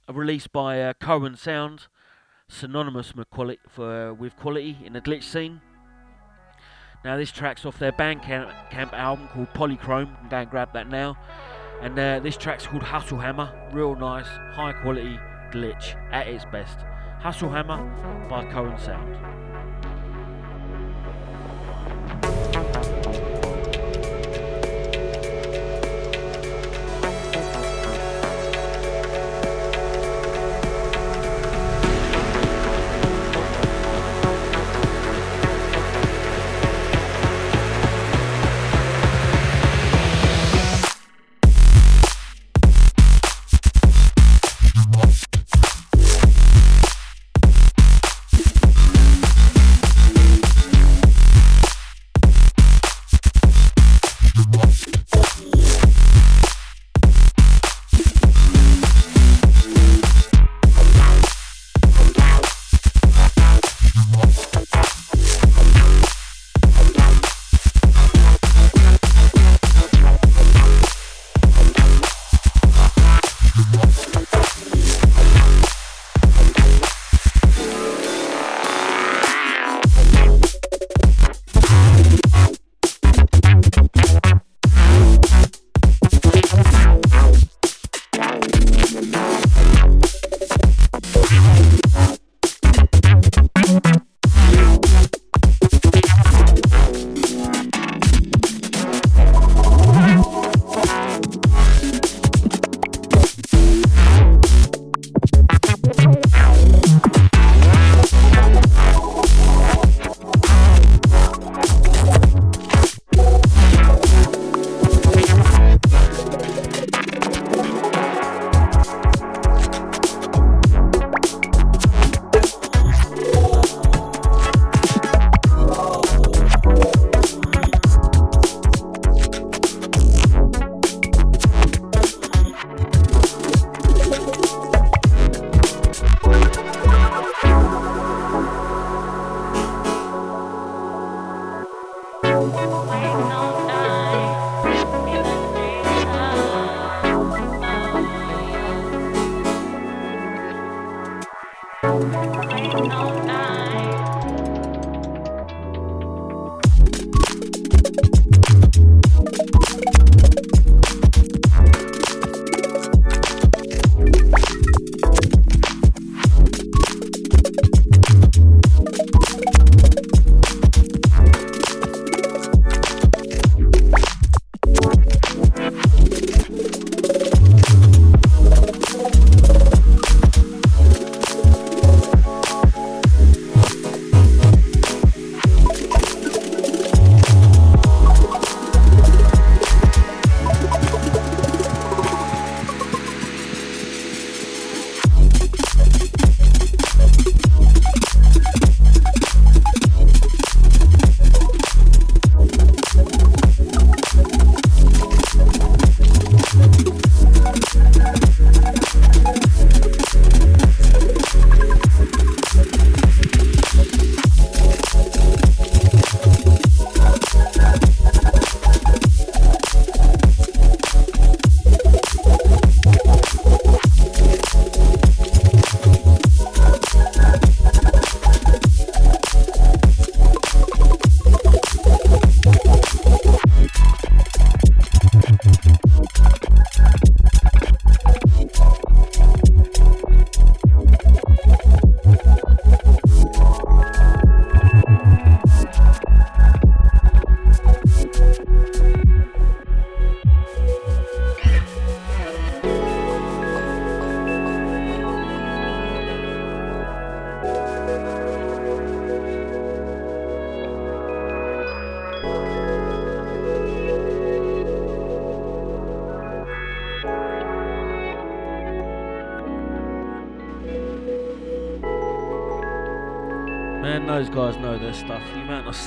a 0.08 0.14
release 0.14 0.46
by 0.46 0.80
uh, 0.80 0.94
Cohen 0.94 1.36
Sound, 1.36 1.88
synonymous 2.48 3.14
with 3.14 3.28
quality, 3.28 3.60
for, 3.68 4.08
uh, 4.08 4.14
with 4.14 4.34
quality 4.34 4.78
in 4.82 4.94
the 4.94 5.02
glitch 5.02 5.24
scene. 5.24 5.60
Now 7.04 7.18
this 7.18 7.30
track's 7.30 7.66
off 7.66 7.78
their 7.78 7.92
Bandcamp 7.92 8.70
camp 8.70 8.94
album 8.94 9.28
called 9.34 9.52
Polychrome. 9.52 10.30
Go 10.30 10.36
and 10.38 10.50
grab 10.50 10.72
that 10.72 10.88
now. 10.88 11.18
And 11.82 11.98
uh, 11.98 12.20
this 12.20 12.38
track's 12.38 12.66
called 12.66 12.84
Hustle 12.84 13.18
Hammer. 13.18 13.52
Real 13.74 13.94
nice, 13.94 14.28
high 14.54 14.72
quality 14.72 15.20
glitch 15.50 15.94
at 16.10 16.26
its 16.26 16.46
best. 16.46 16.78
Hustle 17.18 17.50
Hammer 17.50 18.26
by 18.30 18.50
Cohen 18.50 18.78
Sound. 18.78 19.14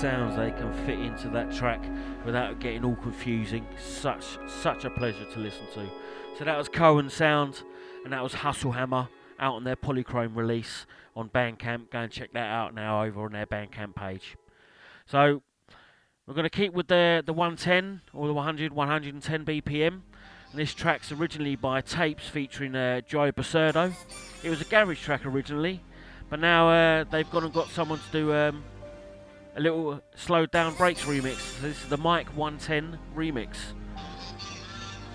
Sounds 0.01 0.35
they 0.35 0.49
can 0.49 0.73
fit 0.87 0.99
into 0.99 1.29
that 1.29 1.53
track 1.53 1.79
without 2.25 2.59
getting 2.59 2.83
all 2.83 2.95
confusing. 2.95 3.63
Such 3.77 4.39
such 4.47 4.83
a 4.83 4.89
pleasure 4.89 5.25
to 5.25 5.39
listen 5.39 5.67
to. 5.75 5.87
So 6.39 6.43
that 6.43 6.57
was 6.57 6.67
Cohen 6.67 7.07
Sound 7.07 7.61
and 8.03 8.11
that 8.11 8.23
was 8.23 8.33
Hustle 8.33 8.71
Hammer 8.71 9.09
out 9.39 9.53
on 9.53 9.63
their 9.63 9.75
Polychrome 9.75 10.35
release 10.35 10.87
on 11.15 11.29
Bandcamp. 11.29 11.91
Go 11.91 11.99
and 11.99 12.11
check 12.11 12.33
that 12.33 12.49
out 12.49 12.73
now 12.73 13.03
over 13.03 13.25
on 13.25 13.33
their 13.33 13.45
Bandcamp 13.45 13.93
page. 13.93 14.37
So 15.05 15.43
we're 16.25 16.33
going 16.33 16.45
to 16.45 16.49
keep 16.49 16.73
with 16.73 16.87
the 16.87 17.21
the 17.23 17.33
110 17.33 18.01
or 18.11 18.25
the 18.25 18.33
100, 18.33 18.73
110 18.73 19.45
BPM. 19.45 19.87
And 19.87 20.01
this 20.55 20.73
track's 20.73 21.11
originally 21.11 21.55
by 21.55 21.81
Tapes 21.81 22.27
featuring 22.27 22.75
uh, 22.75 23.01
Joey 23.01 23.33
Basurdo. 23.33 23.93
It 24.43 24.49
was 24.49 24.61
a 24.61 24.65
garage 24.65 24.99
track 24.99 25.27
originally, 25.27 25.79
but 26.27 26.39
now 26.39 26.69
uh, 26.69 27.03
they've 27.03 27.29
gone 27.29 27.43
and 27.43 27.53
got 27.53 27.69
someone 27.69 27.99
to 27.99 28.11
do 28.11 28.33
um, 28.33 28.63
a 29.55 29.59
little 29.59 30.01
slowed 30.15 30.51
down 30.51 30.73
breaks 30.75 31.03
remix. 31.03 31.59
This 31.61 31.81
is 31.83 31.89
the 31.89 31.97
Mike 31.97 32.27
110 32.35 32.97
remix. 33.15 33.57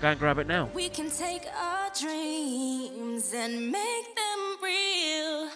Go 0.01 0.09
and 0.09 0.19
grab 0.19 0.37
it 0.37 0.47
now. 0.47 0.69
We 0.73 0.89
can 0.89 1.09
take 1.09 1.43
our 1.59 1.89
dreams 1.99 3.33
and 3.33 3.71
make 3.71 4.15
them 4.15 4.57
real. 4.61 5.49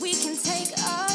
We 0.00 0.14
can 0.14 0.36
take 0.36 0.72
our 0.88 1.11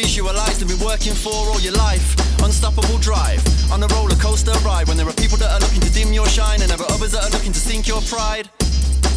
visualized 0.00 0.62
and 0.62 0.70
been 0.70 0.80
working 0.80 1.12
for 1.12 1.32
all 1.52 1.60
your 1.60 1.76
life. 1.76 2.16
Unstoppable 2.40 2.96
drive 3.04 3.40
on 3.70 3.82
a 3.82 3.88
roller 3.92 4.16
coaster 4.16 4.56
ride 4.64 4.88
when 4.88 4.96
there 4.96 5.06
are 5.06 5.18
people 5.20 5.36
that 5.36 5.52
are 5.52 5.60
looking 5.60 5.80
to 5.80 5.92
dim 5.92 6.12
your 6.12 6.26
shine 6.26 6.62
and 6.62 6.70
there 6.70 6.80
are 6.80 6.90
others 6.96 7.12
that 7.12 7.22
are 7.28 7.32
looking 7.36 7.52
to 7.52 7.60
sink 7.60 7.86
your 7.86 8.00
pride. 8.08 8.48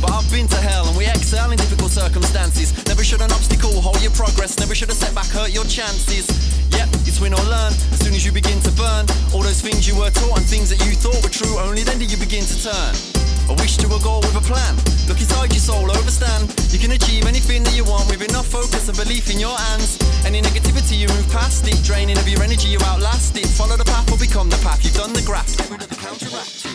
But 0.02 0.12
I've 0.12 0.30
been 0.30 0.48
to 0.52 0.60
hell 0.60 0.86
and 0.88 0.98
we 0.98 1.06
excel 1.08 1.52
in 1.52 1.58
difficult 1.58 1.92
circumstances. 1.92 2.76
Never 2.86 3.04
should 3.04 3.22
an 3.22 3.32
obstacle 3.32 3.80
hold 3.80 4.02
your 4.04 4.12
progress, 4.12 4.60
never 4.60 4.76
should 4.76 4.90
a 4.90 4.96
setback 4.96 5.28
hurt 5.32 5.54
your 5.56 5.64
chances. 5.64 6.28
Yep, 6.76 6.90
it's 7.08 7.22
win 7.22 7.34
or 7.34 7.46
learn. 7.48 7.72
As 7.96 8.00
soon 8.04 8.14
as 8.14 8.26
you 8.26 8.34
begin 8.34 8.60
to 8.68 8.72
burn, 8.76 9.08
all 9.32 9.42
those 9.42 9.62
things 9.62 9.88
you 9.88 9.96
were 9.96 10.12
taught 10.12 10.36
and 10.36 10.46
things 10.46 10.68
that 10.70 10.84
you 10.84 11.00
thought 11.00 11.24
were 11.24 11.32
true, 11.32 11.56
only 11.64 11.84
then 11.84 11.98
do 11.98 12.06
you 12.06 12.18
begin 12.18 12.44
to 12.44 12.58
turn. 12.60 13.33
A 13.50 13.54
wish 13.60 13.76
to 13.78 13.88
a 13.88 14.00
goal 14.00 14.22
with 14.22 14.36
a 14.36 14.46
plan. 14.48 14.76
Look 15.08 15.20
inside 15.20 15.52
your 15.52 15.60
soul, 15.60 15.92
overstand. 15.92 16.48
You 16.72 16.80
can 16.80 16.92
achieve 16.92 17.26
anything 17.26 17.64
that 17.64 17.76
you 17.76 17.84
want 17.84 18.08
with 18.10 18.22
enough 18.24 18.48
focus 18.48 18.88
and 18.88 18.98
belief 18.98 19.30
in 19.30 19.40
your 19.40 19.56
hands. 19.56 20.00
Any 20.26 20.42
negativity, 20.42 20.98
you 20.98 21.08
move 21.10 21.28
past 21.32 21.68
it. 21.68 21.76
Draining 21.84 22.18
of 22.18 22.28
your 22.28 22.42
energy, 22.42 22.70
you 22.70 22.80
outlast 22.84 23.36
it. 23.38 23.48
Follow 23.48 23.76
the 23.76 23.84
path 23.84 24.12
or 24.12 24.18
become 24.18 24.50
the 24.50 24.60
path. 24.64 24.84
You've 24.84 24.96
done 24.96 25.12
the 25.12 25.22
graft. 25.22 25.58
Get 25.58 25.70
rid 25.70 25.82
of 25.84 25.90
the 25.90 25.96
counteract. 25.96 26.68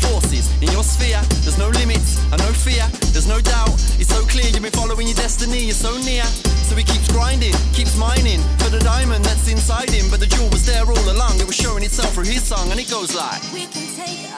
Forces 0.00 0.48
in 0.62 0.70
your 0.72 0.84
sphere, 0.84 1.20
there's 1.42 1.58
no 1.58 1.68
limits 1.68 2.22
and 2.30 2.38
no 2.38 2.52
fear, 2.52 2.86
there's 3.10 3.26
no 3.26 3.40
doubt. 3.40 3.74
It's 3.98 4.08
so 4.08 4.22
clear 4.24 4.46
you've 4.46 4.62
been 4.62 4.70
following 4.70 5.08
your 5.08 5.16
destiny, 5.16 5.64
you're 5.64 5.74
so 5.74 5.98
near. 5.98 6.22
So 6.64 6.76
he 6.76 6.84
keeps 6.84 7.10
grinding, 7.12 7.52
keeps 7.72 7.96
mining 7.98 8.40
for 8.62 8.70
the 8.70 8.78
diamond 8.80 9.24
that's 9.24 9.50
inside 9.50 9.90
him. 9.90 10.06
But 10.10 10.20
the 10.20 10.26
jewel 10.26 10.48
was 10.50 10.64
there 10.64 10.86
all 10.86 11.06
along, 11.10 11.40
it 11.40 11.46
was 11.46 11.56
showing 11.56 11.82
itself 11.82 12.14
through 12.14 12.30
his 12.30 12.44
song, 12.44 12.70
and 12.70 12.78
it 12.78 12.88
goes 12.88 13.14
like. 13.14 13.42
We 13.52 13.66
can 13.66 13.88
take 13.96 14.30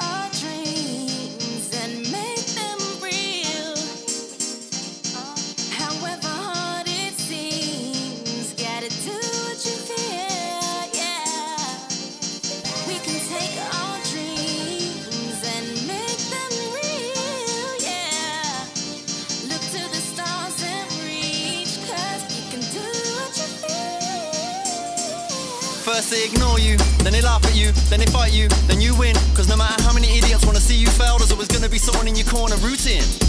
They 26.11 26.25
ignore 26.25 26.59
you, 26.59 26.79
then 27.05 27.13
they 27.13 27.21
laugh 27.21 27.45
at 27.45 27.55
you, 27.55 27.71
then 27.91 28.01
they 28.01 28.07
fight 28.07 28.33
you, 28.33 28.49
then 28.67 28.81
you 28.81 28.97
win. 28.97 29.15
Cause 29.35 29.47
no 29.47 29.59
matter 29.59 29.83
how 29.83 29.93
many 29.93 30.09
idiots 30.17 30.47
wanna 30.47 30.59
see 30.59 30.75
you 30.75 30.87
fail, 30.87 31.19
there's 31.19 31.33
always 31.33 31.49
gonna 31.49 31.69
be 31.69 31.77
someone 31.79 32.09
in 32.09 32.17
your 32.17 32.27
corner 32.27 32.57
rooting. 32.57 33.28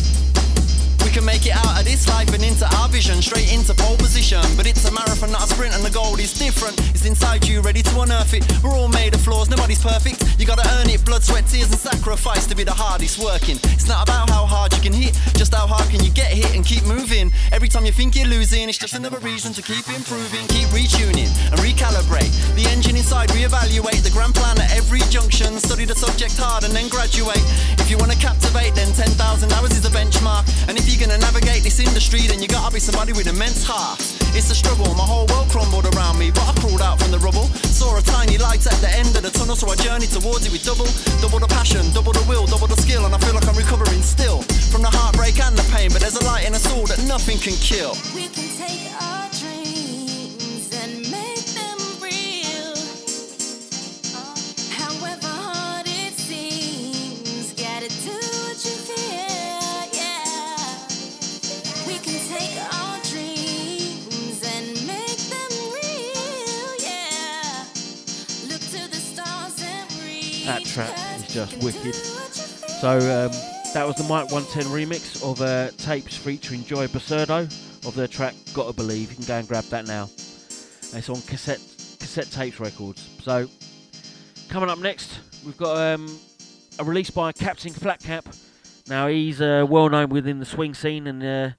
Can 1.20 1.26
make 1.26 1.46
it 1.46 1.52
out 1.52 1.76
of 1.76 1.84
this 1.84 2.08
life 2.08 2.32
and 2.32 2.42
into 2.42 2.64
our 2.80 2.88
vision, 2.88 3.22
straight 3.22 3.52
into 3.52 3.74
pole 3.76 3.98
position. 3.98 4.40
But 4.56 4.66
it's 4.66 4.88
a 4.88 4.92
marathon, 4.94 5.34
not 5.34 5.44
a 5.44 5.48
sprint, 5.52 5.76
and 5.76 5.84
the 5.84 5.92
goal 5.92 6.16
is 6.16 6.32
different. 6.32 6.80
It's 6.96 7.04
inside 7.06 7.44
you, 7.46 7.60
ready 7.60 7.82
to 7.82 8.00
unearth 8.00 8.34
it. 8.34 8.48
We're 8.64 8.72
all 8.72 8.88
made 8.88 9.14
of 9.14 9.20
flaws, 9.20 9.50
nobody's 9.50 9.84
perfect. 9.84 10.24
You 10.40 10.46
gotta 10.48 10.64
earn 10.80 10.90
it, 10.90 11.04
blood, 11.04 11.22
sweat, 11.22 11.46
tears, 11.46 11.72
and 11.72 11.80
sacrifice 11.80 12.48
to 12.48 12.56
be 12.56 12.64
the 12.64 12.72
hardest 12.72 13.20
working. 13.20 13.60
It's 13.76 13.86
not 13.86 14.08
about 14.08 14.30
how 14.30 14.46
hard 14.46 14.72
you 14.72 14.80
can 14.80 14.94
hit, 14.94 15.12
just 15.36 15.54
how 15.54 15.68
hard 15.68 15.92
can 15.92 16.02
you 16.06 16.12
get 16.12 16.32
hit 16.32 16.56
and 16.56 16.64
keep 16.64 16.86
moving. 16.86 17.34
Every 17.52 17.68
time 17.68 17.84
you 17.84 17.92
think 17.92 18.16
you're 18.16 18.32
losing, 18.32 18.70
it's 18.70 18.78
just 18.78 18.96
another 18.96 19.20
reason 19.20 19.52
to 19.60 19.62
keep 19.62 19.84
improving, 19.92 20.48
keep 20.48 20.72
retuning 20.72 21.28
and 21.52 21.60
recalibrate. 21.60 22.32
The 22.56 22.64
engine 22.72 22.96
inside, 22.96 23.28
reevaluate 23.36 24.08
the 24.08 24.12
grand 24.16 24.36
plan 24.36 24.56
at 24.62 24.72
every 24.72 25.04
junction. 25.12 25.60
Study 25.60 25.84
the 25.84 25.96
subject 25.96 26.38
hard 26.38 26.64
and 26.64 26.72
then 26.72 26.88
graduate. 26.88 27.44
If 27.76 27.92
you 27.92 27.98
wanna 27.98 28.16
captivate, 28.16 28.72
then 28.76 28.88
10,000 28.96 29.52
hours 29.52 29.76
is 29.76 29.84
a 29.84 29.92
benchmark. 29.92 30.48
And 30.70 30.80
if 30.80 30.88
you're 30.88 31.09
gonna 31.10 31.22
navigate 31.26 31.64
this 31.64 31.80
industry, 31.80 32.22
then 32.28 32.40
you 32.40 32.48
gotta 32.48 32.72
be 32.72 32.80
somebody 32.80 33.14
with 33.14 33.26
immense 33.26 33.64
heart. 33.66 33.98
It's 34.38 34.52
a 34.52 34.56
struggle, 34.56 34.94
my 34.94 35.06
whole 35.06 35.26
world 35.34 35.50
crumbled 35.50 35.90
around 35.96 36.20
me, 36.20 36.30
but 36.30 36.46
I 36.46 36.54
crawled 36.62 36.82
out 36.82 37.00
from 37.00 37.10
the 37.10 37.18
rubble. 37.18 37.50
Saw 37.66 37.98
a 37.98 38.02
tiny 38.02 38.38
light 38.38 38.62
at 38.68 38.78
the 38.78 38.92
end 38.94 39.16
of 39.18 39.24
the 39.24 39.32
tunnel, 39.32 39.56
so 39.56 39.68
I 39.70 39.76
journeyed 39.76 40.12
towards 40.12 40.46
it 40.46 40.52
with 40.52 40.64
double, 40.64 40.86
double 41.18 41.40
the 41.40 41.50
passion, 41.50 41.82
double 41.94 42.14
the 42.14 42.24
will, 42.30 42.46
double 42.46 42.68
the 42.68 42.78
skill, 42.78 43.06
and 43.06 43.16
I 43.16 43.18
feel 43.26 43.34
like 43.34 43.48
I'm 43.48 43.58
recovering 43.58 44.02
still 44.04 44.44
from 44.70 44.84
the 44.84 44.92
heartbreak 44.94 45.40
and 45.42 45.58
the 45.58 45.66
pain. 45.74 45.90
But 45.90 46.02
there's 46.02 46.16
a 46.16 46.26
light 46.26 46.46
in 46.46 46.54
us 46.54 46.70
all 46.70 46.86
that 46.86 47.02
nothing 47.08 47.40
can 47.40 47.58
kill. 47.58 47.98
Just 71.46 71.64
wicked. 71.64 71.96
So 71.96 72.98
um, 72.98 73.32
that 73.74 73.88
was 73.88 73.96
the 73.96 74.04
Mike 74.04 74.30
110 74.30 74.66
remix 74.66 75.24
of 75.24 75.40
uh, 75.40 75.70
tapes 75.78 76.18
featuring 76.18 76.66
Joy 76.66 76.88
Basurdo 76.88 77.44
of 77.88 77.96
their 77.96 78.08
track 78.08 78.36
"Gotta 78.54 78.74
Believe." 78.74 79.12
You 79.12 79.16
can 79.16 79.26
go 79.26 79.36
and 79.36 79.48
grab 79.48 79.64
that 79.66 79.88
now. 79.88 80.04
It's 80.04 81.08
on 81.08 81.22
cassette 81.22 81.62
cassette 81.98 82.30
tapes 82.30 82.60
records. 82.60 83.10
So 83.24 83.48
coming 84.50 84.70
up 84.70 84.80
next, 84.80 85.22
we've 85.46 85.56
got 85.56 85.78
um, 85.78 86.20
a 86.78 86.84
release 86.84 87.10
by 87.10 87.32
Captain 87.32 87.72
Flatcap. 87.72 88.26
Now 88.90 89.08
he's 89.08 89.40
uh, 89.40 89.66
well 89.70 89.88
known 89.88 90.10
within 90.10 90.40
the 90.40 90.46
swing 90.46 90.74
scene, 90.74 91.08
and 91.08 91.24
uh, 91.24 91.56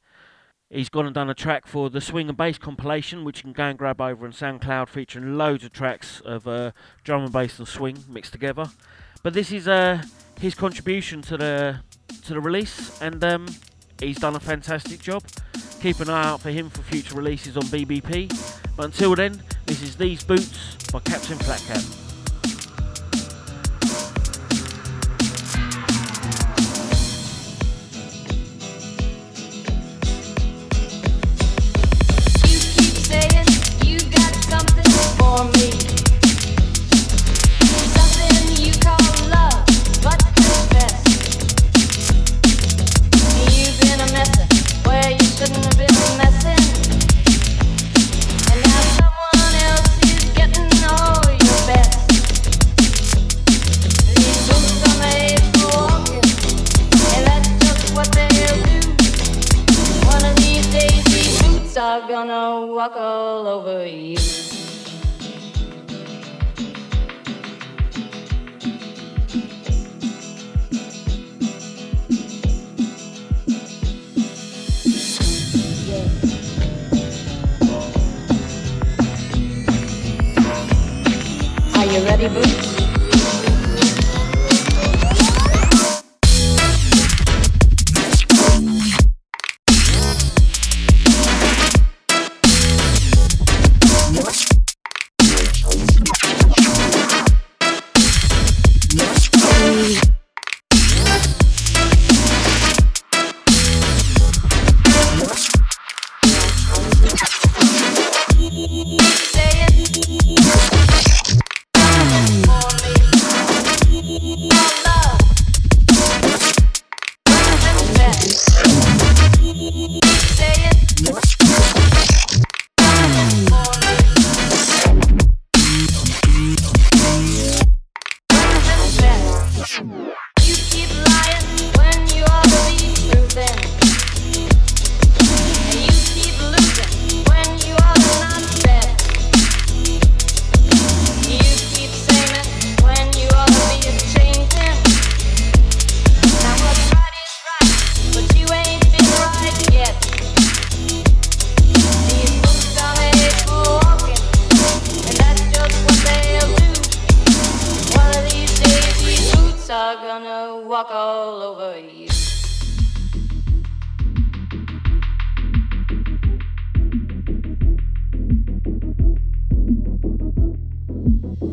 he's 0.69 0.91
gone 0.91 1.07
and 1.07 1.15
done 1.15 1.31
a 1.31 1.35
track 1.35 1.67
for 1.67 1.89
the 1.89 2.03
Swing 2.03 2.29
and 2.29 2.37
Bass 2.37 2.59
compilation, 2.59 3.25
which 3.25 3.39
you 3.39 3.45
can 3.45 3.53
go 3.55 3.65
and 3.65 3.79
grab 3.79 4.03
over 4.03 4.27
on 4.27 4.33
SoundCloud, 4.33 4.91
featuring 4.91 5.39
loads 5.39 5.65
of 5.65 5.73
tracks 5.73 6.21
of 6.23 6.47
uh, 6.47 6.73
drum 7.03 7.23
and 7.23 7.33
bass 7.33 7.59
and 7.59 7.67
swing 7.67 8.05
mixed 8.11 8.33
together. 8.33 8.67
But 9.23 9.35
this 9.35 9.53
is 9.53 9.69
uh, 9.69 10.03
his 10.41 10.55
contribution 10.55 11.23
to 11.23 11.37
the 11.37 11.81
to 12.25 12.35
the 12.35 12.41
release, 12.41 13.01
and 13.03 13.23
um, 13.25 13.47
he's 14.01 14.19
done 14.19 14.37
a 14.37 14.41
fantastic 14.41 15.01
job. 15.01 15.23
Keep 15.81 16.01
an 16.01 16.11
eye 16.11 16.25
out 16.25 16.41
for 16.41 16.51
him 16.51 16.71
for 16.71 16.83
future 16.83 17.15
releases 17.15 17.57
on 17.57 17.63
BBP. 17.65 18.29
But 18.77 18.87
until 18.87 19.15
then, 19.15 19.43
this 19.67 19.83
is 19.83 19.97
These 19.97 20.25
Boots 20.25 20.77
by 20.93 21.01
Captain 21.01 21.39
Flatcap. 21.39 22.10
are 61.91 62.07
gonna 62.07 62.67
walk 62.73 62.95
all 62.95 63.49
over 63.49 63.85
you. 63.85 64.17
Are 81.75 81.87
you 81.87 82.05
ready, 82.07 82.29
boo? 82.29 82.70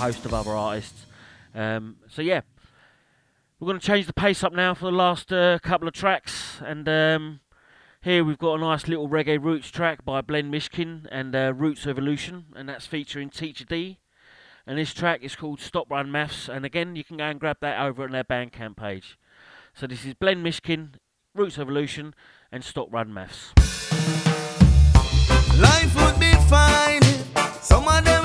host 0.00 0.24
of 0.24 0.34
other 0.34 0.50
artists. 0.50 1.06
Um, 1.54 1.96
so 2.08 2.22
yeah, 2.22 2.40
we're 3.58 3.66
going 3.66 3.78
to 3.78 3.86
change 3.86 4.06
the 4.06 4.12
pace 4.12 4.42
up 4.42 4.52
now 4.52 4.74
for 4.74 4.86
the 4.86 4.96
last 4.96 5.32
uh, 5.32 5.58
couple 5.60 5.86
of 5.86 5.94
tracks, 5.94 6.60
and 6.64 6.88
um, 6.88 7.40
here 8.02 8.24
we've 8.24 8.38
got 8.38 8.54
a 8.54 8.60
nice 8.60 8.88
little 8.88 9.08
reggae 9.08 9.42
roots 9.42 9.70
track 9.70 10.04
by 10.04 10.22
Blend 10.22 10.52
Mishkin 10.52 11.06
and 11.12 11.36
uh, 11.36 11.52
Roots 11.54 11.86
Evolution, 11.86 12.46
and 12.56 12.68
that's 12.68 12.86
featuring 12.86 13.28
Teacher 13.28 13.64
D. 13.64 13.98
And 14.66 14.78
this 14.78 14.94
track 14.94 15.22
is 15.22 15.36
called 15.36 15.60
Stop 15.60 15.90
Run 15.90 16.10
Maths, 16.10 16.48
and 16.48 16.64
again 16.64 16.96
you 16.96 17.04
can 17.04 17.18
go 17.18 17.24
and 17.24 17.40
grab 17.40 17.58
that 17.60 17.80
over 17.80 18.04
on 18.04 18.12
their 18.12 18.24
Bandcamp 18.24 18.76
page. 18.76 19.18
So 19.74 19.86
this 19.86 20.04
is 20.04 20.14
Blend 20.14 20.44
Mishkin, 20.44 20.94
Roots 21.34 21.58
Evolution, 21.58 22.14
and 22.50 22.64
Stop 22.64 22.88
Run 22.90 23.12
Maths. 23.12 23.52
Life 25.58 25.94
would 25.96 26.18
be 26.18 26.32
fine. 26.48 27.02
Some 27.60 27.86
of 27.86 28.04
them 28.04 28.19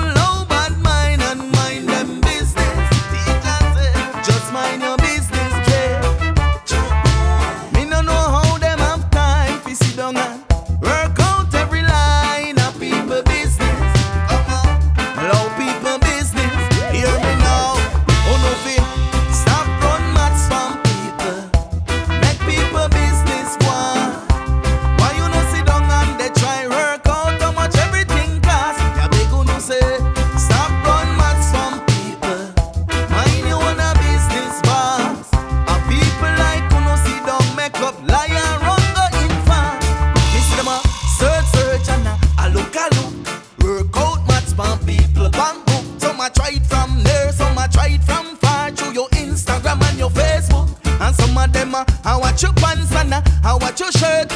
I 52.04 52.16
watch 52.16 52.42
your 52.42 52.52
pants 52.54 52.92
and 52.92 53.14
I 53.14 53.58
watch 53.60 53.80
your 53.80 53.92
shirt. 53.92 54.32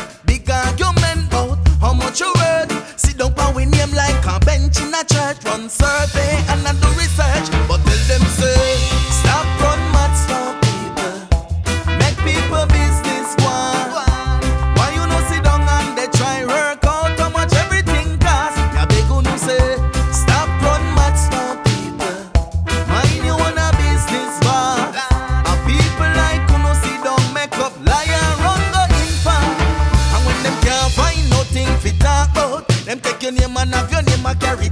your 33.30 33.48
name 33.48 33.56
and 33.56 33.74
have 33.74 33.90
your 33.92 34.02
name 34.02 34.26
a 34.26 34.34
carry 34.34 34.68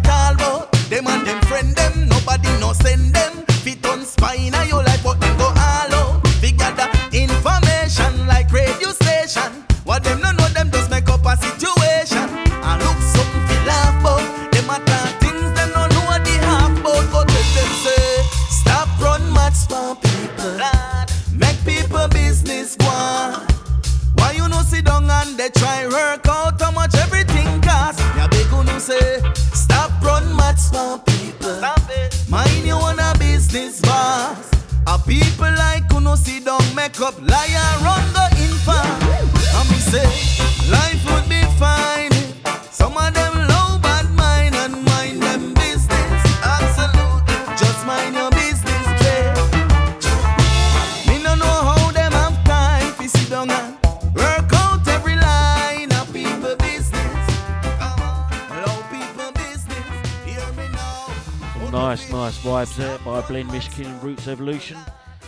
And 63.85 64.03
Roots 64.03 64.27
Evolution. 64.27 64.77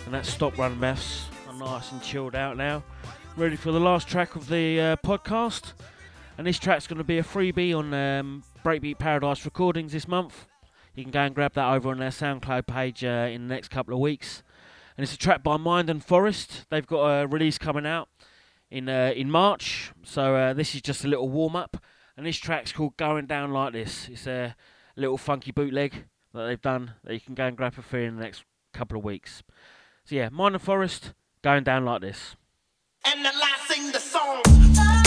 And 0.05 0.15
that's 0.15 0.29
Stop 0.29 0.59
Run 0.59 0.79
Maths. 0.81 1.27
I'm 1.49 1.59
nice 1.59 1.93
and 1.93 2.03
chilled 2.03 2.35
out 2.35 2.57
now. 2.57 2.83
Ready 3.37 3.55
for 3.55 3.71
the 3.71 3.79
last 3.79 4.09
track 4.09 4.35
of 4.35 4.49
the 4.49 4.81
uh, 4.81 4.97
podcast. 4.97 5.75
And 6.37 6.47
this 6.49 6.59
track's 6.59 6.89
going 6.89 6.99
to 6.99 7.05
be 7.05 7.19
a 7.19 7.23
freebie 7.23 7.77
on 7.77 7.95
um, 7.95 8.43
Breakbeat 8.65 8.99
Paradise 8.99 9.45
Recordings 9.45 9.93
this 9.93 10.09
month. 10.09 10.47
You 10.97 11.05
can 11.05 11.13
go 11.13 11.21
and 11.21 11.35
grab 11.35 11.53
that 11.55 11.73
over 11.73 11.91
on 11.91 11.99
their 11.99 12.11
SoundCloud 12.11 12.67
page 12.67 13.05
uh, 13.05 13.29
in 13.31 13.47
the 13.47 13.55
next 13.55 13.69
couple 13.69 13.95
of 13.95 14.01
weeks. 14.01 14.43
And 14.97 15.05
it's 15.05 15.15
a 15.15 15.19
track 15.19 15.45
by 15.45 15.57
Mind 15.57 15.89
and 15.89 16.05
Forest. 16.05 16.67
They've 16.71 16.87
got 16.87 17.05
a 17.05 17.27
release 17.29 17.57
coming 17.57 17.87
out 17.87 18.09
in 18.69 18.89
uh, 18.89 19.13
in 19.15 19.31
March. 19.31 19.93
So 20.03 20.35
uh, 20.35 20.55
this 20.55 20.75
is 20.75 20.83
just 20.83 21.05
a 21.05 21.09
little 21.09 21.29
warm 21.29 21.55
up. 21.55 21.77
And 22.17 22.27
this 22.27 22.39
track's 22.39 22.73
called 22.73 22.97
Going 22.97 23.27
Down 23.27 23.53
Like 23.53 23.75
This. 23.75 24.09
It's 24.09 24.27
a 24.27 24.57
little 24.97 25.19
funky 25.19 25.53
bootleg 25.53 26.07
that 26.33 26.47
they've 26.47 26.61
done 26.61 26.95
that 27.05 27.15
you 27.15 27.21
can 27.21 27.35
go 27.35 27.47
and 27.47 27.57
grab 27.57 27.75
for 27.75 27.83
free 27.83 28.07
in 28.07 28.17
the 28.17 28.23
next 28.23 28.45
couple 28.73 28.99
of 28.99 29.05
weeks. 29.05 29.43
So 30.05 30.15
yeah, 30.15 30.29
and 30.33 30.61
Forest 30.61 31.13
going 31.43 31.65
down 31.65 31.85
like 31.85 32.01
this. 32.01 32.37
And 33.05 33.25
the 33.25 33.33
last 33.39 33.69
sing 33.69 33.93
the 33.93 33.99
song. 33.99 35.00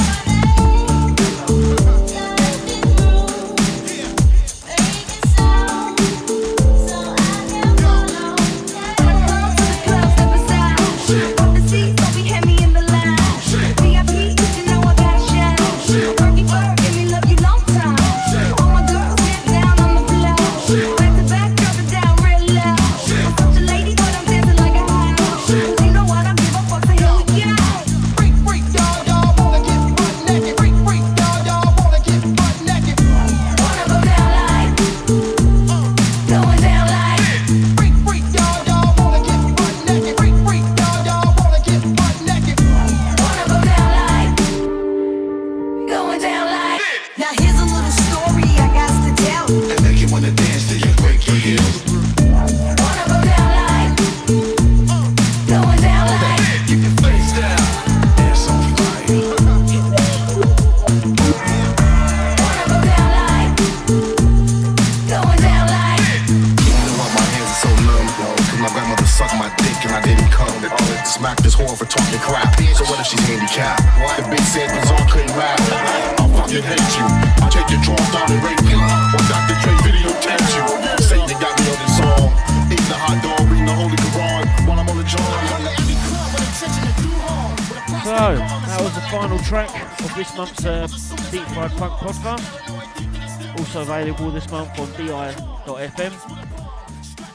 Available 94.24 94.39
this 94.39 94.49
month 94.51 94.80
on 94.80 94.88
di.fm. 94.93 96.13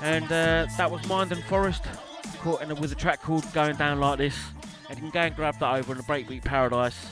And 0.03 0.24
uh, 0.24 0.66
that 0.76 0.91
was 0.91 1.07
Mind 1.07 1.32
and 1.32 1.43
Forest 1.45 1.84
caught 2.39 2.62
in 2.62 2.70
a, 2.70 2.74
with 2.74 2.93
a 2.93 2.95
track 2.95 3.20
called 3.20 3.51
Going 3.53 3.76
Down 3.76 4.01
Like 4.01 4.18
This. 4.18 4.36
And 4.89 4.99
you 4.99 5.03
can 5.03 5.11
go 5.11 5.20
and 5.20 5.36
grab 5.36 5.59
that 5.59 5.76
over 5.76 5.93
on 5.93 5.99
the 5.99 6.05
Breakbeat 6.05 6.45
Paradise 6.45 7.11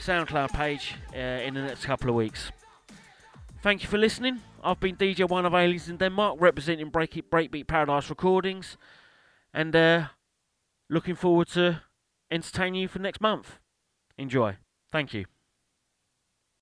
SoundCloud 0.00 0.52
page 0.52 0.94
uh, 1.14 1.18
in 1.18 1.54
the 1.54 1.62
next 1.62 1.84
couple 1.84 2.08
of 2.08 2.16
weeks. 2.16 2.50
Thank 3.62 3.82
you 3.82 3.88
for 3.88 3.98
listening. 3.98 4.40
I've 4.62 4.80
been 4.80 4.96
DJ 4.96 5.28
One 5.28 5.46
of 5.46 5.54
Aliens 5.54 5.88
in 5.88 5.96
Denmark, 5.96 6.36
representing 6.40 6.88
Break 6.88 7.16
It, 7.16 7.30
Breakbeat 7.30 7.66
Paradise 7.66 8.10
Recordings, 8.10 8.76
and 9.52 9.74
uh, 9.76 10.06
looking 10.90 11.14
forward 11.14 11.48
to 11.48 11.82
entertain 12.30 12.74
you 12.74 12.88
for 12.88 12.98
next 12.98 13.20
month. 13.20 13.58
Enjoy. 14.18 14.56
Thank 14.90 15.14
you. 15.14 15.26